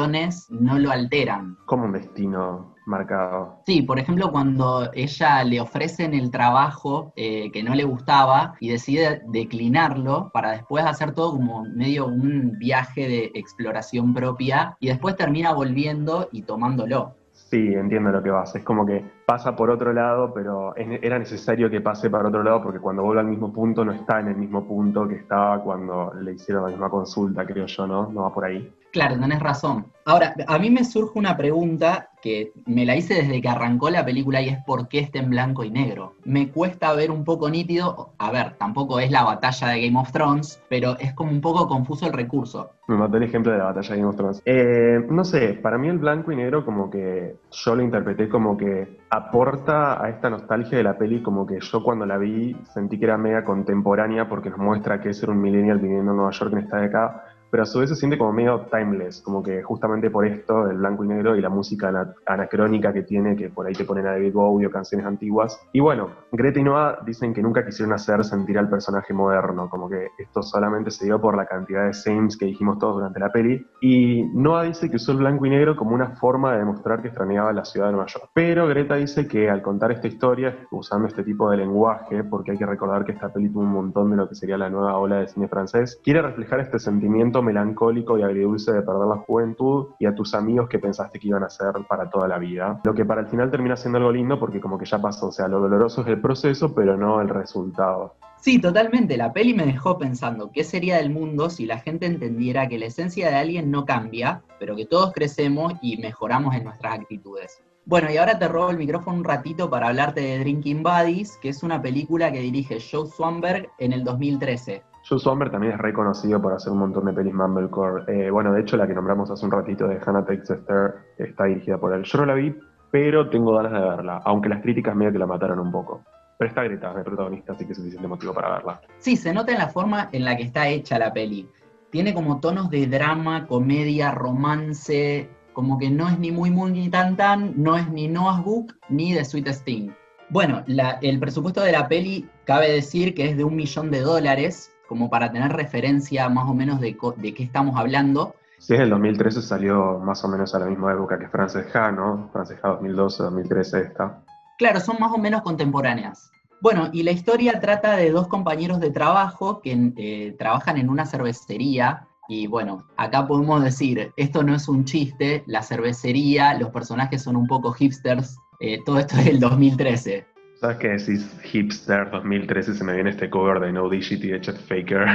no 0.49 0.79
lo 0.79 0.91
alteran. 0.91 1.57
Como 1.65 1.85
un 1.85 1.93
destino 1.93 2.75
marcado. 2.85 3.61
Sí, 3.65 3.81
por 3.81 3.99
ejemplo, 3.99 4.31
cuando 4.31 4.89
ella 4.93 5.43
le 5.43 5.61
ofrecen 5.61 6.13
el 6.13 6.31
trabajo 6.31 7.13
eh, 7.15 7.51
que 7.51 7.63
no 7.63 7.75
le 7.75 7.83
gustaba 7.83 8.55
y 8.59 8.69
decide 8.69 9.21
declinarlo 9.27 10.29
para 10.33 10.51
después 10.51 10.85
hacer 10.85 11.13
todo 11.13 11.31
como 11.31 11.63
medio 11.63 12.05
un 12.07 12.57
viaje 12.57 13.07
de 13.07 13.31
exploración 13.33 14.13
propia 14.13 14.75
y 14.79 14.87
después 14.87 15.15
termina 15.15 15.53
volviendo 15.53 16.27
y 16.31 16.43
tomándolo. 16.43 17.15
Sí, 17.51 17.73
entiendo 17.73 18.11
lo 18.11 18.23
que 18.23 18.31
vas. 18.31 18.55
Es 18.55 18.63
como 18.63 18.85
que 18.85 19.03
pasa 19.25 19.55
por 19.57 19.69
otro 19.69 19.91
lado, 19.91 20.33
pero 20.33 20.73
era 20.77 21.19
necesario 21.19 21.69
que 21.69 21.81
pase 21.81 22.09
para 22.09 22.29
otro 22.29 22.43
lado 22.43 22.63
porque 22.63 22.79
cuando 22.79 23.03
vuelve 23.03 23.19
al 23.19 23.27
mismo 23.27 23.51
punto 23.51 23.83
no 23.83 23.91
está 23.91 24.21
en 24.21 24.29
el 24.29 24.37
mismo 24.37 24.65
punto 24.65 25.05
que 25.05 25.15
estaba 25.15 25.61
cuando 25.61 26.13
le 26.13 26.33
hicieron 26.33 26.63
la 26.63 26.69
misma 26.69 26.89
consulta, 26.89 27.45
creo 27.45 27.65
yo, 27.65 27.87
¿no? 27.87 28.09
No 28.09 28.21
va 28.21 28.33
por 28.33 28.45
ahí. 28.45 28.71
Claro, 28.91 29.17
tenés 29.19 29.39
razón. 29.39 29.85
Ahora, 30.05 30.33
a 30.47 30.57
mí 30.57 30.69
me 30.69 30.83
surge 30.83 31.17
una 31.17 31.37
pregunta 31.37 32.09
que 32.21 32.53
me 32.65 32.85
la 32.85 32.95
hice 32.95 33.15
desde 33.15 33.41
que 33.41 33.49
arrancó 33.49 33.89
la 33.89 34.05
película 34.05 34.41
y 34.41 34.49
es 34.49 34.57
por 34.65 34.87
qué 34.87 34.99
está 34.99 35.19
en 35.19 35.29
blanco 35.29 35.63
y 35.63 35.69
negro. 35.69 36.15
Me 36.23 36.49
cuesta 36.49 36.93
ver 36.93 37.11
un 37.11 37.23
poco 37.23 37.49
nítido, 37.49 38.13
a 38.17 38.31
ver, 38.31 38.55
tampoco 38.57 38.99
es 38.99 39.11
la 39.11 39.23
batalla 39.23 39.69
de 39.69 39.85
Game 39.85 39.99
of 39.99 40.11
Thrones, 40.11 40.61
pero 40.69 40.97
es 40.99 41.13
como 41.13 41.31
un 41.31 41.41
poco 41.41 41.67
confuso 41.67 42.07
el 42.07 42.13
recurso. 42.13 42.71
Me 42.87 42.97
mató 42.97 43.17
el 43.17 43.23
ejemplo 43.23 43.51
de 43.51 43.59
la 43.59 43.65
batalla 43.65 43.89
de 43.89 43.95
Game 43.95 44.09
of 44.09 44.15
Thrones. 44.15 44.41
Eh, 44.45 45.05
no 45.09 45.23
sé, 45.23 45.53
para 45.53 45.77
mí 45.77 45.87
el 45.87 45.99
blanco 45.99 46.31
y 46.31 46.35
negro 46.35 46.65
como 46.65 46.89
que 46.89 47.37
yo 47.51 47.75
lo 47.75 47.83
interpreté 47.83 48.27
como 48.27 48.57
que 48.57 48.99
aporta 49.09 50.03
a 50.03 50.09
esta 50.09 50.29
nostalgia 50.29 50.77
de 50.77 50.83
la 50.83 50.97
peli 50.97 51.21
como 51.21 51.45
que 51.45 51.59
yo 51.59 51.83
cuando 51.83 52.05
la 52.05 52.17
vi 52.17 52.55
sentí 52.73 52.97
que 52.97 53.05
era 53.05 53.17
mega 53.17 53.43
contemporánea 53.43 54.27
porque 54.27 54.49
nos 54.49 54.59
muestra 54.59 54.99
que 54.99 55.09
es 55.09 55.17
ser 55.17 55.29
un 55.29 55.41
millennial 55.41 55.79
viviendo 55.79 56.11
en 56.11 56.17
Nueva 56.17 56.31
York 56.31 56.53
en 56.53 56.59
esta 56.59 56.77
década 56.77 57.25
pero 57.51 57.63
a 57.63 57.65
su 57.65 57.79
vez 57.79 57.89
se 57.89 57.95
siente 57.95 58.17
como 58.17 58.31
medio 58.31 58.67
timeless, 58.71 59.21
como 59.21 59.43
que 59.43 59.61
justamente 59.61 60.09
por 60.09 60.25
esto, 60.25 60.69
el 60.69 60.77
blanco 60.77 61.03
y 61.03 61.09
negro 61.09 61.35
y 61.35 61.41
la 61.41 61.49
música 61.49 62.15
anacrónica 62.25 62.93
que 62.93 63.03
tiene, 63.03 63.35
que 63.35 63.49
por 63.49 63.67
ahí 63.67 63.73
te 63.73 63.83
ponen 63.83 64.07
a 64.07 64.11
David 64.11 64.33
Bowie 64.33 64.67
o 64.67 64.71
canciones 64.71 65.05
antiguas. 65.05 65.59
Y 65.73 65.81
bueno, 65.81 66.09
Greta 66.31 66.59
y 66.59 66.63
Noah 66.63 66.99
dicen 67.05 67.33
que 67.33 67.41
nunca 67.41 67.65
quisieron 67.65 67.93
hacer 67.93 68.23
sentir 68.23 68.57
al 68.57 68.69
personaje 68.69 69.13
moderno, 69.13 69.69
como 69.69 69.89
que 69.89 70.07
esto 70.17 70.41
solamente 70.41 70.91
se 70.91 71.05
dio 71.05 71.19
por 71.19 71.35
la 71.35 71.45
cantidad 71.45 71.85
de 71.85 71.93
Sames 71.93 72.37
que 72.37 72.45
dijimos 72.45 72.79
todos 72.79 72.95
durante 72.95 73.19
la 73.19 73.31
peli. 73.31 73.67
Y 73.81 74.23
Noah 74.33 74.63
dice 74.63 74.89
que 74.89 74.95
usó 74.95 75.11
el 75.11 75.17
blanco 75.17 75.45
y 75.45 75.49
negro 75.49 75.75
como 75.75 75.93
una 75.93 76.15
forma 76.15 76.53
de 76.53 76.59
demostrar 76.59 77.01
que 77.01 77.09
extrañaba 77.09 77.51
la 77.51 77.65
ciudad 77.65 77.87
de 77.87 77.93
Nueva 77.93 78.07
York. 78.07 78.29
Pero 78.33 78.67
Greta 78.67 78.95
dice 78.95 79.27
que 79.27 79.49
al 79.49 79.61
contar 79.61 79.91
esta 79.91 80.07
historia, 80.07 80.67
usando 80.71 81.07
este 81.07 81.23
tipo 81.23 81.49
de 81.49 81.57
lenguaje, 81.57 82.23
porque 82.23 82.51
hay 82.51 82.57
que 82.57 82.65
recordar 82.65 83.03
que 83.03 83.11
esta 83.11 83.31
peli 83.33 83.49
tuvo 83.49 83.63
un 83.63 83.71
montón 83.71 84.11
de 84.11 84.15
lo 84.15 84.29
que 84.29 84.35
sería 84.35 84.57
la 84.57 84.69
nueva 84.69 84.97
ola 84.97 85.17
de 85.17 85.27
cine 85.27 85.47
francés, 85.47 85.99
quiere 86.03 86.21
reflejar 86.21 86.61
este 86.61 86.79
sentimiento 86.79 87.40
melancólico 87.41 88.17
y 88.17 88.23
agridulce 88.23 88.71
de 88.71 88.81
perder 88.81 89.07
la 89.07 89.17
juventud 89.17 89.87
y 89.99 90.05
a 90.05 90.15
tus 90.15 90.33
amigos 90.33 90.69
que 90.69 90.79
pensaste 90.79 91.19
que 91.19 91.27
iban 91.27 91.43
a 91.43 91.49
ser 91.49 91.73
para 91.87 92.09
toda 92.09 92.27
la 92.27 92.37
vida. 92.37 92.79
Lo 92.83 92.93
que 92.93 93.05
para 93.05 93.21
el 93.21 93.27
final 93.27 93.51
termina 93.51 93.75
siendo 93.75 93.97
algo 93.97 94.11
lindo 94.11 94.39
porque 94.39 94.59
como 94.59 94.77
que 94.77 94.85
ya 94.85 95.01
pasó, 95.01 95.27
o 95.27 95.31
sea, 95.31 95.47
lo 95.47 95.59
doloroso 95.59 96.01
es 96.01 96.07
el 96.07 96.21
proceso, 96.21 96.73
pero 96.73 96.97
no 96.97 97.21
el 97.21 97.29
resultado. 97.29 98.15
Sí, 98.41 98.59
totalmente. 98.59 99.17
La 99.17 99.33
peli 99.33 99.53
me 99.53 99.67
dejó 99.67 99.99
pensando 99.99 100.51
qué 100.51 100.63
sería 100.63 100.97
del 100.97 101.11
mundo 101.11 101.51
si 101.51 101.67
la 101.67 101.77
gente 101.77 102.07
entendiera 102.07 102.67
que 102.67 102.79
la 102.79 102.87
esencia 102.87 103.29
de 103.29 103.35
alguien 103.35 103.69
no 103.69 103.85
cambia, 103.85 104.41
pero 104.57 104.75
que 104.75 104.87
todos 104.87 105.13
crecemos 105.13 105.73
y 105.81 105.97
mejoramos 105.97 106.55
en 106.55 106.63
nuestras 106.63 106.95
actitudes. 106.95 107.61
Bueno, 107.85 108.11
y 108.11 108.17
ahora 108.17 108.39
te 108.39 108.47
robo 108.47 108.71
el 108.71 108.77
micrófono 108.77 109.17
un 109.17 109.23
ratito 109.23 109.69
para 109.69 109.89
hablarte 109.89 110.21
de 110.21 110.39
Drinking 110.39 110.81
Buddies, 110.81 111.37
que 111.37 111.49
es 111.49 111.61
una 111.61 111.81
película 111.81 112.31
que 112.31 112.39
dirige 112.39 112.79
Joe 112.79 113.07
Swanberg 113.07 113.69
en 113.79 113.93
el 113.93 114.03
2013. 114.03 114.83
Joe 115.07 115.19
Swanberg 115.19 115.51
también 115.51 115.73
es 115.73 115.79
reconocido 115.79 116.41
por 116.41 116.53
hacer 116.53 116.71
un 116.71 116.79
montón 116.79 117.05
de 117.05 117.13
pelis 117.13 117.33
Mumblecore. 117.33 118.03
Eh, 118.07 118.29
bueno, 118.29 118.53
de 118.53 118.61
hecho, 118.61 118.77
la 118.77 118.87
que 118.87 118.93
nombramos 118.93 119.31
hace 119.31 119.45
un 119.45 119.51
ratito 119.51 119.87
de 119.87 119.99
Hannah 120.05 120.25
Takes 120.25 120.53
Esther 120.53 120.95
está 121.17 121.45
dirigida 121.45 121.77
por 121.77 121.93
él. 121.93 122.03
Yo 122.03 122.19
no 122.19 122.25
la 122.25 122.35
vi, 122.35 122.55
pero 122.91 123.29
tengo 123.29 123.53
ganas 123.53 123.73
de 123.73 123.79
verla, 123.79 124.21
aunque 124.25 124.49
las 124.49 124.61
críticas 124.61 124.95
medio 124.95 125.11
que 125.11 125.19
la 125.19 125.25
mataron 125.25 125.59
un 125.59 125.71
poco. 125.71 126.03
Pero 126.37 126.49
está 126.49 126.63
Greta, 126.63 126.93
de 126.93 127.03
protagonista, 127.03 127.53
así 127.53 127.65
que 127.65 127.71
es 127.71 127.77
suficiente 127.77 128.07
motivo 128.07 128.33
para 128.33 128.49
verla. 128.49 128.81
Sí, 128.97 129.15
se 129.15 129.33
nota 129.33 129.51
en 129.51 129.59
la 129.59 129.67
forma 129.67 130.09
en 130.11 130.25
la 130.25 130.35
que 130.35 130.43
está 130.43 130.67
hecha 130.67 130.97
la 130.97 131.13
peli. 131.13 131.47
Tiene 131.91 132.13
como 132.13 132.39
tonos 132.39 132.69
de 132.69 132.87
drama, 132.87 133.47
comedia, 133.47 134.11
romance, 134.11 135.29
como 135.53 135.77
que 135.77 135.89
no 135.89 136.07
es 136.07 136.17
ni 136.17 136.31
muy 136.31 136.49
muy 136.49 136.71
ni 136.71 136.89
tan 136.89 137.15
tan, 137.17 137.53
no 137.61 137.75
es 137.77 137.89
ni 137.89 138.07
Noah's 138.07 138.43
Book 138.43 138.73
ni 138.89 139.13
The 139.13 139.25
Sweet 139.25 139.47
Sting. 139.49 139.91
Bueno, 140.29 140.63
el 140.65 141.19
presupuesto 141.19 141.61
de 141.61 141.73
la 141.73 141.89
peli 141.89 142.27
cabe 142.45 142.71
decir 142.71 143.13
que 143.13 143.29
es 143.29 143.37
de 143.37 143.43
un 143.43 143.55
millón 143.55 143.91
de 143.91 143.99
dólares, 143.99 144.70
como 144.91 145.09
para 145.09 145.31
tener 145.31 145.53
referencia 145.53 146.27
más 146.27 146.49
o 146.49 146.53
menos 146.53 146.81
de, 146.81 146.97
de 147.15 147.33
qué 147.33 147.43
estamos 147.43 147.77
hablando. 147.77 148.35
Sí, 148.57 148.75
en 148.75 148.81
el 148.81 148.89
2013 148.89 149.41
salió 149.41 149.99
más 149.99 150.21
o 150.25 150.27
menos 150.27 150.53
a 150.53 150.59
la 150.59 150.65
misma 150.65 150.91
época 150.91 151.17
que 151.17 151.29
Frances 151.29 151.73
Ha, 151.73 151.93
¿no? 151.93 152.29
Frances 152.33 152.59
Ha 152.61 152.67
2012, 152.67 153.23
2013 153.23 153.79
esta. 153.83 154.21
Claro, 154.57 154.81
son 154.81 154.97
más 154.99 155.13
o 155.13 155.17
menos 155.17 155.43
contemporáneas. 155.43 156.29
Bueno, 156.59 156.89
y 156.91 157.03
la 157.03 157.11
historia 157.11 157.61
trata 157.61 157.95
de 157.95 158.11
dos 158.11 158.27
compañeros 158.27 158.81
de 158.81 158.91
trabajo 158.91 159.61
que 159.61 159.93
eh, 159.95 160.35
trabajan 160.37 160.75
en 160.75 160.89
una 160.89 161.05
cervecería. 161.05 162.05
Y 162.27 162.47
bueno, 162.47 162.83
acá 162.97 163.25
podemos 163.25 163.63
decir, 163.63 164.11
esto 164.17 164.43
no 164.43 164.53
es 164.53 164.67
un 164.67 164.83
chiste, 164.83 165.45
la 165.47 165.63
cervecería, 165.63 166.53
los 166.55 166.71
personajes 166.71 167.23
son 167.23 167.37
un 167.37 167.47
poco 167.47 167.71
hipsters, 167.71 168.37
eh, 168.59 168.79
todo 168.85 168.99
esto 168.99 169.15
es 169.19 169.23
del 169.23 169.39
2013. 169.39 170.25
¿Sabes 170.61 170.77
qué 170.77 170.89
decís 170.89 171.27
hipster 171.41 172.11
2013? 172.11 172.75
Se 172.75 172.83
me 172.83 172.93
viene 172.93 173.09
este 173.09 173.31
cover 173.31 173.59
de 173.59 173.73
No 173.73 173.89
Digit 173.89 174.23
y 174.23 174.27
de 174.27 174.41
Chet 174.41 174.57
Faker. 174.57 175.07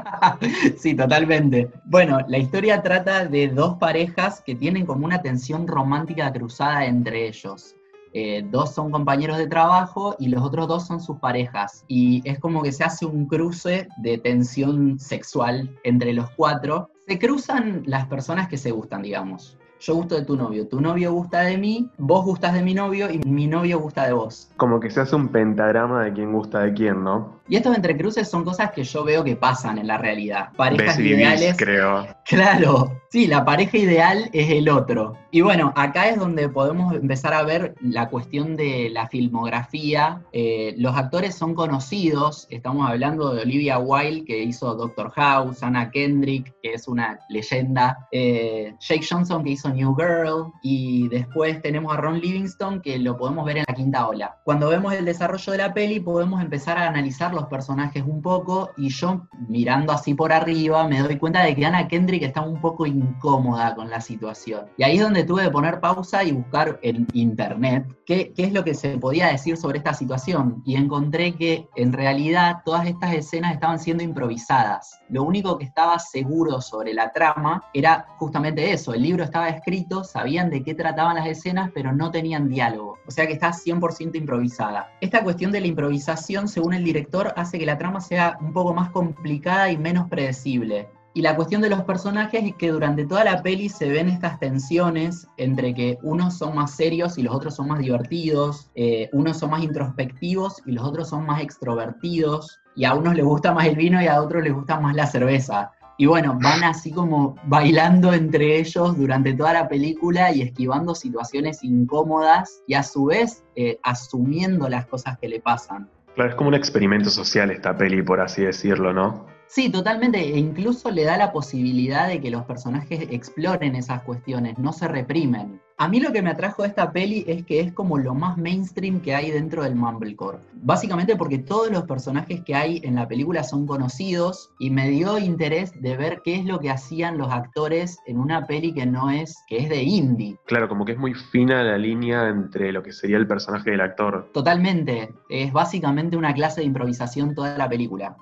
sí, 0.78 0.94
totalmente. 0.94 1.70
Bueno, 1.84 2.20
la 2.28 2.38
historia 2.38 2.80
trata 2.80 3.26
de 3.26 3.48
dos 3.48 3.76
parejas 3.76 4.40
que 4.40 4.54
tienen 4.54 4.86
como 4.86 5.04
una 5.04 5.20
tensión 5.20 5.68
romántica 5.68 6.32
cruzada 6.32 6.86
entre 6.86 7.28
ellos. 7.28 7.76
Eh, 8.14 8.42
dos 8.50 8.74
son 8.74 8.90
compañeros 8.90 9.36
de 9.36 9.48
trabajo 9.48 10.16
y 10.18 10.28
los 10.28 10.42
otros 10.42 10.66
dos 10.66 10.86
son 10.86 10.98
sus 10.98 11.18
parejas. 11.18 11.84
Y 11.86 12.22
es 12.24 12.38
como 12.38 12.62
que 12.62 12.72
se 12.72 12.84
hace 12.84 13.04
un 13.04 13.26
cruce 13.26 13.86
de 13.98 14.16
tensión 14.16 14.98
sexual 14.98 15.78
entre 15.84 16.14
los 16.14 16.30
cuatro. 16.30 16.88
Se 17.06 17.18
cruzan 17.18 17.82
las 17.84 18.06
personas 18.06 18.48
que 18.48 18.56
se 18.56 18.70
gustan, 18.70 19.02
digamos 19.02 19.58
yo 19.80 19.94
gusto 19.94 20.14
de 20.14 20.24
tu 20.24 20.36
novio, 20.36 20.66
tu 20.66 20.80
novio 20.80 21.12
gusta 21.12 21.42
de 21.42 21.58
mí, 21.58 21.90
vos 21.98 22.24
gustas 22.24 22.54
de 22.54 22.62
mi 22.62 22.74
novio 22.74 23.10
y 23.10 23.18
mi 23.18 23.46
novio 23.46 23.78
gusta 23.78 24.06
de 24.06 24.12
vos. 24.12 24.50
Como 24.56 24.80
que 24.80 24.90
se 24.90 25.00
hace 25.00 25.14
un 25.16 25.28
pentagrama 25.28 26.04
de 26.04 26.12
quién 26.12 26.32
gusta 26.32 26.60
de 26.60 26.72
quién, 26.72 27.04
¿no? 27.04 27.40
Y 27.46 27.56
estos 27.56 27.76
entrecruces 27.76 28.28
son 28.28 28.42
cosas 28.42 28.72
que 28.72 28.84
yo 28.84 29.04
veo 29.04 29.22
que 29.22 29.36
pasan 29.36 29.76
en 29.76 29.86
la 29.86 29.98
realidad. 29.98 30.48
Parejas 30.56 30.98
ideales. 30.98 31.56
creo. 31.56 32.06
Claro, 32.24 33.02
sí, 33.10 33.26
la 33.26 33.44
pareja 33.44 33.76
ideal 33.76 34.30
es 34.32 34.50
el 34.50 34.70
otro. 34.70 35.18
Y 35.30 35.42
bueno, 35.42 35.74
acá 35.76 36.08
es 36.08 36.18
donde 36.18 36.48
podemos 36.48 36.94
empezar 36.94 37.34
a 37.34 37.42
ver 37.42 37.74
la 37.82 38.08
cuestión 38.08 38.56
de 38.56 38.88
la 38.88 39.08
filmografía. 39.08 40.22
Eh, 40.32 40.74
los 40.78 40.96
actores 40.96 41.34
son 41.34 41.54
conocidos, 41.54 42.46
estamos 42.48 42.88
hablando 42.88 43.34
de 43.34 43.42
Olivia 43.42 43.78
Wilde, 43.78 44.24
que 44.24 44.42
hizo 44.42 44.74
Doctor 44.74 45.10
House, 45.10 45.62
Anna 45.62 45.90
Kendrick, 45.90 46.54
que 46.62 46.72
es 46.72 46.88
una 46.88 47.18
leyenda, 47.28 48.08
eh, 48.10 48.74
Jake 48.80 49.06
Johnson, 49.08 49.44
que 49.44 49.50
hizo 49.50 49.63
hizo 49.64 49.74
New 49.74 49.94
Girl, 49.96 50.52
y 50.62 51.08
después 51.08 51.60
tenemos 51.62 51.92
a 51.92 51.96
Ron 51.96 52.20
Livingston, 52.20 52.80
que 52.80 52.98
lo 52.98 53.16
podemos 53.16 53.44
ver 53.44 53.58
en 53.58 53.64
la 53.66 53.74
quinta 53.74 54.08
ola. 54.08 54.38
Cuando 54.44 54.68
vemos 54.68 54.92
el 54.92 55.04
desarrollo 55.04 55.52
de 55.52 55.58
la 55.58 55.74
peli, 55.74 56.00
podemos 56.00 56.42
empezar 56.42 56.78
a 56.78 56.88
analizar 56.88 57.32
los 57.32 57.46
personajes 57.46 58.02
un 58.06 58.20
poco, 58.22 58.70
y 58.76 58.88
yo, 58.90 59.26
mirando 59.48 59.92
así 59.92 60.14
por 60.14 60.32
arriba, 60.32 60.86
me 60.88 61.00
doy 61.00 61.18
cuenta 61.18 61.42
de 61.42 61.54
que 61.54 61.66
Anna 61.66 61.88
Kendrick 61.88 62.22
está 62.22 62.40
un 62.40 62.60
poco 62.60 62.86
incómoda 62.86 63.74
con 63.74 63.90
la 63.90 64.00
situación. 64.00 64.66
Y 64.76 64.84
ahí 64.84 64.96
es 64.96 65.02
donde 65.02 65.24
tuve 65.24 65.44
que 65.44 65.50
poner 65.50 65.80
pausa 65.80 66.24
y 66.24 66.32
buscar 66.32 66.78
en 66.82 67.06
internet 67.12 67.86
qué, 68.06 68.32
qué 68.34 68.44
es 68.44 68.52
lo 68.52 68.64
que 68.64 68.74
se 68.74 68.98
podía 68.98 69.28
decir 69.28 69.56
sobre 69.56 69.78
esta 69.78 69.94
situación. 69.94 70.62
Y 70.64 70.76
encontré 70.76 71.34
que 71.34 71.68
en 71.76 71.92
realidad 71.92 72.62
todas 72.64 72.86
estas 72.86 73.14
escenas 73.14 73.54
estaban 73.54 73.78
siendo 73.78 74.02
improvisadas. 74.02 75.00
Lo 75.08 75.22
único 75.22 75.58
que 75.58 75.64
estaba 75.64 75.98
seguro 75.98 76.60
sobre 76.60 76.92
la 76.94 77.12
trama 77.12 77.64
era 77.72 78.06
justamente 78.18 78.72
eso. 78.72 78.94
El 78.94 79.02
libro 79.02 79.24
estaba 79.24 79.48
escrito, 79.54 80.04
sabían 80.04 80.50
de 80.50 80.62
qué 80.62 80.74
trataban 80.74 81.16
las 81.16 81.26
escenas, 81.26 81.70
pero 81.74 81.92
no 81.92 82.10
tenían 82.10 82.48
diálogo. 82.48 82.98
O 83.06 83.10
sea 83.10 83.26
que 83.26 83.32
está 83.32 83.52
100% 83.52 84.16
improvisada. 84.16 84.90
Esta 85.00 85.22
cuestión 85.22 85.52
de 85.52 85.60
la 85.60 85.66
improvisación, 85.66 86.48
según 86.48 86.74
el 86.74 86.84
director, 86.84 87.32
hace 87.36 87.58
que 87.58 87.66
la 87.66 87.78
trama 87.78 88.00
sea 88.00 88.38
un 88.40 88.52
poco 88.52 88.74
más 88.74 88.90
complicada 88.90 89.70
y 89.70 89.76
menos 89.76 90.08
predecible. 90.08 90.88
Y 91.16 91.22
la 91.22 91.36
cuestión 91.36 91.62
de 91.62 91.70
los 91.70 91.84
personajes 91.84 92.42
es 92.42 92.56
que 92.56 92.72
durante 92.72 93.06
toda 93.06 93.22
la 93.22 93.40
peli 93.40 93.68
se 93.68 93.88
ven 93.88 94.08
estas 94.08 94.40
tensiones 94.40 95.28
entre 95.36 95.72
que 95.72 95.96
unos 96.02 96.36
son 96.36 96.56
más 96.56 96.72
serios 96.72 97.18
y 97.18 97.22
los 97.22 97.32
otros 97.32 97.54
son 97.54 97.68
más 97.68 97.78
divertidos, 97.78 98.72
eh, 98.74 99.08
unos 99.12 99.38
son 99.38 99.50
más 99.50 99.62
introspectivos 99.62 100.60
y 100.66 100.72
los 100.72 100.84
otros 100.84 101.08
son 101.08 101.24
más 101.24 101.40
extrovertidos, 101.40 102.58
y 102.74 102.84
a 102.84 102.94
unos 102.94 103.14
les 103.14 103.24
gusta 103.24 103.54
más 103.54 103.66
el 103.66 103.76
vino 103.76 104.02
y 104.02 104.08
a 104.08 104.20
otros 104.20 104.42
les 104.42 104.52
gusta 104.52 104.80
más 104.80 104.96
la 104.96 105.06
cerveza. 105.06 105.70
Y 105.96 106.06
bueno, 106.06 106.38
van 106.42 106.64
así 106.64 106.90
como 106.90 107.36
bailando 107.46 108.12
entre 108.12 108.58
ellos 108.58 108.98
durante 108.98 109.32
toda 109.34 109.52
la 109.52 109.68
película 109.68 110.32
y 110.32 110.42
esquivando 110.42 110.94
situaciones 110.94 111.62
incómodas 111.62 112.62
y 112.66 112.74
a 112.74 112.82
su 112.82 113.06
vez 113.06 113.44
eh, 113.54 113.78
asumiendo 113.82 114.68
las 114.68 114.86
cosas 114.86 115.18
que 115.18 115.28
le 115.28 115.40
pasan. 115.40 115.88
Claro, 116.14 116.30
es 116.30 116.36
como 116.36 116.48
un 116.48 116.54
experimento 116.54 117.10
social 117.10 117.50
esta 117.50 117.76
peli, 117.76 118.02
por 118.02 118.20
así 118.20 118.42
decirlo, 118.42 118.92
¿no? 118.92 119.26
Sí, 119.46 119.70
totalmente. 119.70 120.18
E 120.18 120.38
incluso 120.38 120.90
le 120.90 121.04
da 121.04 121.16
la 121.16 121.32
posibilidad 121.32 122.08
de 122.08 122.20
que 122.20 122.30
los 122.30 122.44
personajes 122.44 123.06
exploren 123.10 123.76
esas 123.76 124.02
cuestiones, 124.02 124.58
no 124.58 124.72
se 124.72 124.88
reprimen. 124.88 125.60
A 125.76 125.88
mí 125.88 125.98
lo 125.98 126.12
que 126.12 126.22
me 126.22 126.30
atrajo 126.30 126.62
de 126.62 126.68
esta 126.68 126.92
peli 126.92 127.24
es 127.26 127.44
que 127.44 127.58
es 127.58 127.72
como 127.72 127.98
lo 127.98 128.14
más 128.14 128.38
mainstream 128.38 129.00
que 129.00 129.12
hay 129.12 129.32
dentro 129.32 129.64
del 129.64 129.74
Mumblecore. 129.74 130.38
Básicamente 130.52 131.16
porque 131.16 131.38
todos 131.38 131.68
los 131.68 131.82
personajes 131.82 132.42
que 132.42 132.54
hay 132.54 132.80
en 132.84 132.94
la 132.94 133.08
película 133.08 133.42
son 133.42 133.66
conocidos 133.66 134.50
y 134.60 134.70
me 134.70 134.88
dio 134.88 135.18
interés 135.18 135.72
de 135.82 135.96
ver 135.96 136.22
qué 136.24 136.36
es 136.36 136.44
lo 136.44 136.60
que 136.60 136.70
hacían 136.70 137.18
los 137.18 137.32
actores 137.32 137.98
en 138.06 138.18
una 138.18 138.46
peli 138.46 138.72
que 138.72 138.86
no 138.86 139.10
es, 139.10 139.36
que 139.48 139.58
es 139.58 139.68
de 139.68 139.82
indie. 139.82 140.38
Claro, 140.46 140.68
como 140.68 140.84
que 140.84 140.92
es 140.92 140.98
muy 140.98 141.12
fina 141.12 141.64
la 141.64 141.76
línea 141.76 142.28
entre 142.28 142.70
lo 142.70 142.80
que 142.80 142.92
sería 142.92 143.16
el 143.16 143.26
personaje 143.26 143.70
y 143.70 143.74
el 143.74 143.80
actor. 143.80 144.30
Totalmente. 144.32 145.12
Es 145.28 145.52
básicamente 145.52 146.16
una 146.16 146.34
clase 146.34 146.60
de 146.60 146.68
improvisación 146.68 147.34
toda 147.34 147.58
la 147.58 147.68
película. 147.68 148.16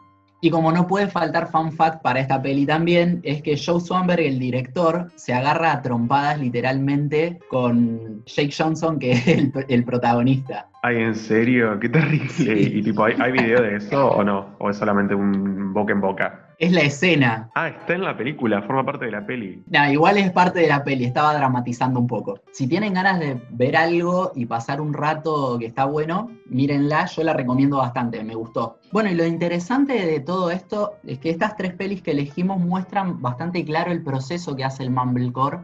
Y 0.44 0.50
como 0.50 0.72
no 0.72 0.88
puede 0.88 1.06
faltar 1.06 1.52
fun 1.52 1.70
fact 1.70 2.02
para 2.02 2.18
esta 2.18 2.42
peli 2.42 2.66
también, 2.66 3.20
es 3.22 3.42
que 3.42 3.56
Joe 3.56 3.80
Swanberg, 3.80 4.22
el 4.22 4.40
director, 4.40 5.06
se 5.14 5.32
agarra 5.32 5.70
a 5.70 5.82
trompadas 5.82 6.40
literalmente 6.40 7.38
con 7.48 8.24
Jake 8.26 8.52
Johnson, 8.52 8.98
que 8.98 9.12
es 9.12 9.28
el, 9.28 9.52
el 9.68 9.84
protagonista. 9.84 10.71
Ay, 10.84 10.96
¿en 10.96 11.14
serio? 11.14 11.78
Qué 11.78 11.88
terrible. 11.88 12.60
¿Y 12.60 12.82
tipo, 12.82 13.04
¿hay, 13.04 13.14
¿hay 13.20 13.30
video 13.30 13.62
de 13.62 13.76
eso 13.76 14.08
o 14.10 14.24
no? 14.24 14.56
¿O 14.58 14.68
es 14.68 14.76
solamente 14.76 15.14
un 15.14 15.72
boca 15.72 15.92
en 15.92 16.00
boca? 16.00 16.48
Es 16.58 16.72
la 16.72 16.80
escena. 16.80 17.50
Ah, 17.54 17.68
está 17.68 17.94
en 17.94 18.02
la 18.02 18.16
película, 18.16 18.62
forma 18.62 18.84
parte 18.84 19.04
de 19.04 19.12
la 19.12 19.24
peli. 19.24 19.62
Nah, 19.68 19.92
igual 19.92 20.18
es 20.18 20.32
parte 20.32 20.58
de 20.58 20.66
la 20.66 20.82
peli, 20.82 21.04
estaba 21.04 21.34
dramatizando 21.34 22.00
un 22.00 22.08
poco. 22.08 22.40
Si 22.50 22.66
tienen 22.66 22.94
ganas 22.94 23.20
de 23.20 23.40
ver 23.50 23.76
algo 23.76 24.32
y 24.34 24.46
pasar 24.46 24.80
un 24.80 24.92
rato 24.92 25.56
que 25.60 25.66
está 25.66 25.84
bueno, 25.84 26.32
mírenla, 26.46 27.06
yo 27.06 27.22
la 27.22 27.32
recomiendo 27.32 27.76
bastante, 27.76 28.24
me 28.24 28.34
gustó. 28.34 28.78
Bueno, 28.90 29.08
y 29.08 29.14
lo 29.14 29.24
interesante 29.24 30.04
de 30.04 30.18
todo 30.18 30.50
esto 30.50 30.94
es 31.06 31.20
que 31.20 31.30
estas 31.30 31.56
tres 31.56 31.74
pelis 31.74 32.02
que 32.02 32.10
elegimos 32.10 32.58
muestran 32.58 33.22
bastante 33.22 33.64
claro 33.64 33.92
el 33.92 34.02
proceso 34.02 34.56
que 34.56 34.64
hace 34.64 34.82
el 34.82 34.90
Mumblecore 34.90 35.58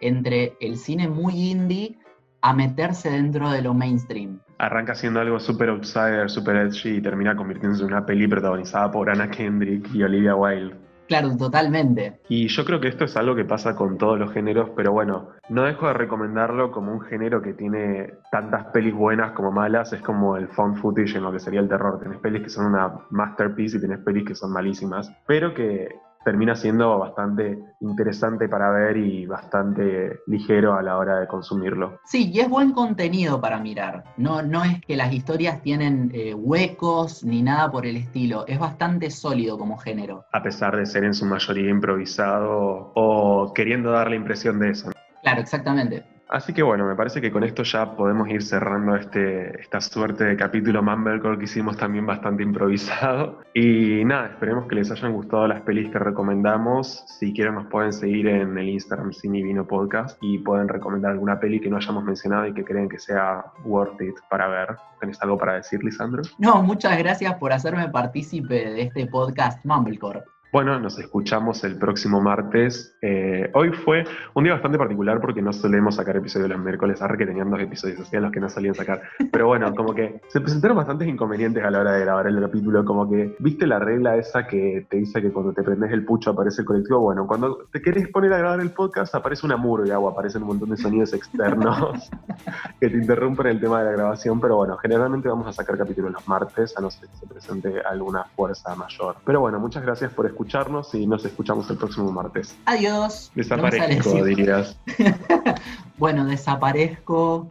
entre 0.00 0.54
el 0.60 0.78
cine 0.78 1.08
muy 1.08 1.50
indie 1.50 1.98
a 2.40 2.52
meterse 2.52 3.10
dentro 3.10 3.50
de 3.50 3.62
lo 3.62 3.72
mainstream. 3.72 4.40
Arranca 4.62 4.94
siendo 4.94 5.18
algo 5.18 5.40
super 5.40 5.70
outsider, 5.70 6.30
super 6.30 6.54
edgy 6.54 6.98
y 6.98 7.02
termina 7.02 7.34
convirtiéndose 7.34 7.82
en 7.82 7.88
una 7.88 8.06
peli 8.06 8.28
protagonizada 8.28 8.92
por 8.92 9.10
Anna 9.10 9.28
Kendrick 9.28 9.92
y 9.92 10.04
Olivia 10.04 10.36
Wilde. 10.36 10.76
Claro, 11.08 11.36
totalmente. 11.36 12.20
Y 12.28 12.46
yo 12.46 12.64
creo 12.64 12.80
que 12.80 12.86
esto 12.86 13.06
es 13.06 13.16
algo 13.16 13.34
que 13.34 13.44
pasa 13.44 13.74
con 13.74 13.98
todos 13.98 14.20
los 14.20 14.32
géneros, 14.32 14.70
pero 14.76 14.92
bueno, 14.92 15.30
no 15.48 15.64
dejo 15.64 15.88
de 15.88 15.94
recomendarlo 15.94 16.70
como 16.70 16.92
un 16.92 17.00
género 17.00 17.42
que 17.42 17.54
tiene 17.54 18.14
tantas 18.30 18.66
pelis 18.66 18.94
buenas 18.94 19.32
como 19.32 19.50
malas, 19.50 19.92
es 19.92 20.00
como 20.00 20.36
el 20.36 20.46
found 20.46 20.76
footage 20.76 21.16
en 21.16 21.24
lo 21.24 21.32
que 21.32 21.40
sería 21.40 21.58
el 21.58 21.68
terror. 21.68 21.98
Tenés 21.98 22.20
pelis 22.20 22.44
que 22.44 22.48
son 22.48 22.66
una 22.66 23.00
masterpiece 23.10 23.78
y 23.78 23.80
tenés 23.80 23.98
pelis 23.98 24.24
que 24.24 24.36
son 24.36 24.52
malísimas, 24.52 25.12
pero 25.26 25.52
que 25.54 25.88
termina 26.24 26.54
siendo 26.54 26.98
bastante 26.98 27.58
interesante 27.80 28.48
para 28.48 28.70
ver 28.70 28.96
y 28.96 29.26
bastante 29.26 30.20
ligero 30.26 30.74
a 30.74 30.82
la 30.82 30.98
hora 30.98 31.20
de 31.20 31.26
consumirlo. 31.26 32.00
Sí, 32.04 32.30
y 32.32 32.40
es 32.40 32.48
buen 32.48 32.72
contenido 32.72 33.40
para 33.40 33.58
mirar. 33.58 34.04
No, 34.16 34.42
no 34.42 34.64
es 34.64 34.80
que 34.80 34.96
las 34.96 35.12
historias 35.12 35.62
tienen 35.62 36.10
eh, 36.14 36.34
huecos 36.34 37.24
ni 37.24 37.42
nada 37.42 37.70
por 37.70 37.86
el 37.86 37.96
estilo. 37.96 38.46
Es 38.46 38.58
bastante 38.58 39.10
sólido 39.10 39.58
como 39.58 39.76
género. 39.78 40.24
A 40.32 40.42
pesar 40.42 40.76
de 40.76 40.86
ser 40.86 41.04
en 41.04 41.14
su 41.14 41.26
mayoría 41.26 41.70
improvisado 41.70 42.92
o 42.94 43.52
queriendo 43.54 43.90
dar 43.90 44.10
la 44.10 44.16
impresión 44.16 44.58
de 44.58 44.70
eso. 44.70 44.90
Claro, 45.22 45.40
exactamente. 45.40 46.11
Así 46.32 46.54
que 46.54 46.62
bueno, 46.62 46.86
me 46.86 46.96
parece 46.96 47.20
que 47.20 47.30
con 47.30 47.44
esto 47.44 47.62
ya 47.62 47.94
podemos 47.94 48.26
ir 48.30 48.42
cerrando 48.42 48.96
este, 48.96 49.60
esta 49.60 49.82
suerte 49.82 50.24
de 50.24 50.34
capítulo 50.34 50.82
Mumblecore 50.82 51.36
que 51.36 51.44
hicimos 51.44 51.76
también 51.76 52.06
bastante 52.06 52.42
improvisado. 52.42 53.42
Y 53.54 54.02
nada, 54.06 54.28
esperemos 54.28 54.66
que 54.66 54.76
les 54.76 54.90
hayan 54.90 55.12
gustado 55.12 55.46
las 55.46 55.60
pelis 55.60 55.90
que 55.90 55.98
recomendamos. 55.98 57.04
Si 57.06 57.34
quieren 57.34 57.56
nos 57.56 57.66
pueden 57.66 57.92
seguir 57.92 58.26
en 58.28 58.56
el 58.56 58.66
Instagram 58.70 59.12
Cine 59.12 59.42
Vino 59.42 59.66
Podcast 59.66 60.16
y 60.22 60.38
pueden 60.38 60.68
recomendar 60.68 61.12
alguna 61.12 61.38
peli 61.38 61.60
que 61.60 61.68
no 61.68 61.76
hayamos 61.76 62.02
mencionado 62.02 62.46
y 62.46 62.54
que 62.54 62.64
creen 62.64 62.88
que 62.88 62.98
sea 62.98 63.44
worth 63.64 64.00
it 64.00 64.14
para 64.30 64.48
ver. 64.48 64.68
¿Tenés 65.00 65.20
algo 65.22 65.36
para 65.36 65.56
decir, 65.56 65.84
Lisandro? 65.84 66.22
No, 66.38 66.62
muchas 66.62 66.96
gracias 66.96 67.34
por 67.34 67.52
hacerme 67.52 67.90
partícipe 67.90 68.70
de 68.70 68.82
este 68.82 69.06
podcast 69.06 69.62
Mumblecore. 69.66 70.22
Bueno, 70.52 70.78
nos 70.78 70.98
escuchamos 70.98 71.64
el 71.64 71.78
próximo 71.78 72.20
martes. 72.20 72.94
Eh, 73.00 73.50
hoy 73.54 73.70
fue 73.72 74.04
un 74.34 74.44
día 74.44 74.52
bastante 74.52 74.76
particular 74.76 75.18
porque 75.18 75.40
no 75.40 75.50
solemos 75.50 75.94
sacar 75.94 76.14
episodios 76.18 76.50
los 76.50 76.58
miércoles, 76.58 77.00
arre 77.00 77.16
que 77.16 77.24
tenían 77.24 77.50
dos 77.50 77.58
episodios, 77.58 78.06
sea, 78.06 78.20
los 78.20 78.30
que 78.30 78.38
no 78.38 78.50
solían 78.50 78.74
sacar. 78.74 79.00
Pero 79.32 79.46
bueno, 79.46 79.74
como 79.74 79.94
que 79.94 80.20
se 80.28 80.42
presentaron 80.42 80.76
bastantes 80.76 81.08
inconvenientes 81.08 81.64
a 81.64 81.70
la 81.70 81.80
hora 81.80 81.92
de 81.92 82.00
grabar 82.02 82.26
el 82.26 82.38
capítulo, 82.38 82.84
como 82.84 83.08
que, 83.08 83.34
¿viste 83.38 83.66
la 83.66 83.78
regla 83.78 84.18
esa 84.18 84.46
que 84.46 84.86
te 84.90 84.98
dice 84.98 85.22
que 85.22 85.32
cuando 85.32 85.54
te 85.54 85.62
prendes 85.62 85.90
el 85.90 86.04
pucho 86.04 86.32
aparece 86.32 86.60
el 86.60 86.66
colectivo? 86.66 87.00
Bueno, 87.00 87.26
cuando 87.26 87.66
te 87.72 87.80
querés 87.80 88.08
poner 88.08 88.34
a 88.34 88.36
grabar 88.36 88.60
el 88.60 88.72
podcast 88.72 89.14
aparece 89.14 89.46
una 89.46 89.56
murga 89.56 89.98
o 89.98 90.06
aparecen 90.06 90.42
un 90.42 90.48
montón 90.48 90.68
de 90.68 90.76
sonidos 90.76 91.14
externos 91.14 92.10
que 92.78 92.90
te 92.90 92.96
interrumpen 92.98 93.46
el 93.46 93.58
tema 93.58 93.78
de 93.78 93.86
la 93.86 93.92
grabación, 93.92 94.38
pero 94.38 94.56
bueno, 94.56 94.76
generalmente 94.76 95.30
vamos 95.30 95.46
a 95.46 95.52
sacar 95.54 95.78
capítulos 95.78 96.12
los 96.12 96.28
martes, 96.28 96.76
a 96.76 96.82
no 96.82 96.90
ser 96.90 97.08
que 97.08 97.16
se 97.16 97.26
presente 97.26 97.80
alguna 97.80 98.24
fuerza 98.36 98.74
mayor. 98.74 99.16
Pero 99.24 99.40
bueno, 99.40 99.58
muchas 99.58 99.82
gracias 99.82 100.12
por 100.12 100.26
escuchar 100.26 100.41
escucharnos 100.42 100.94
y 100.94 101.06
nos 101.06 101.24
escuchamos 101.24 101.70
el 101.70 101.76
próximo 101.76 102.10
martes. 102.10 102.56
Adiós. 102.66 103.30
Desaparezco, 103.34 104.24
dirías. 104.24 104.76
bueno, 105.98 106.26
desaparezco. 106.26 107.50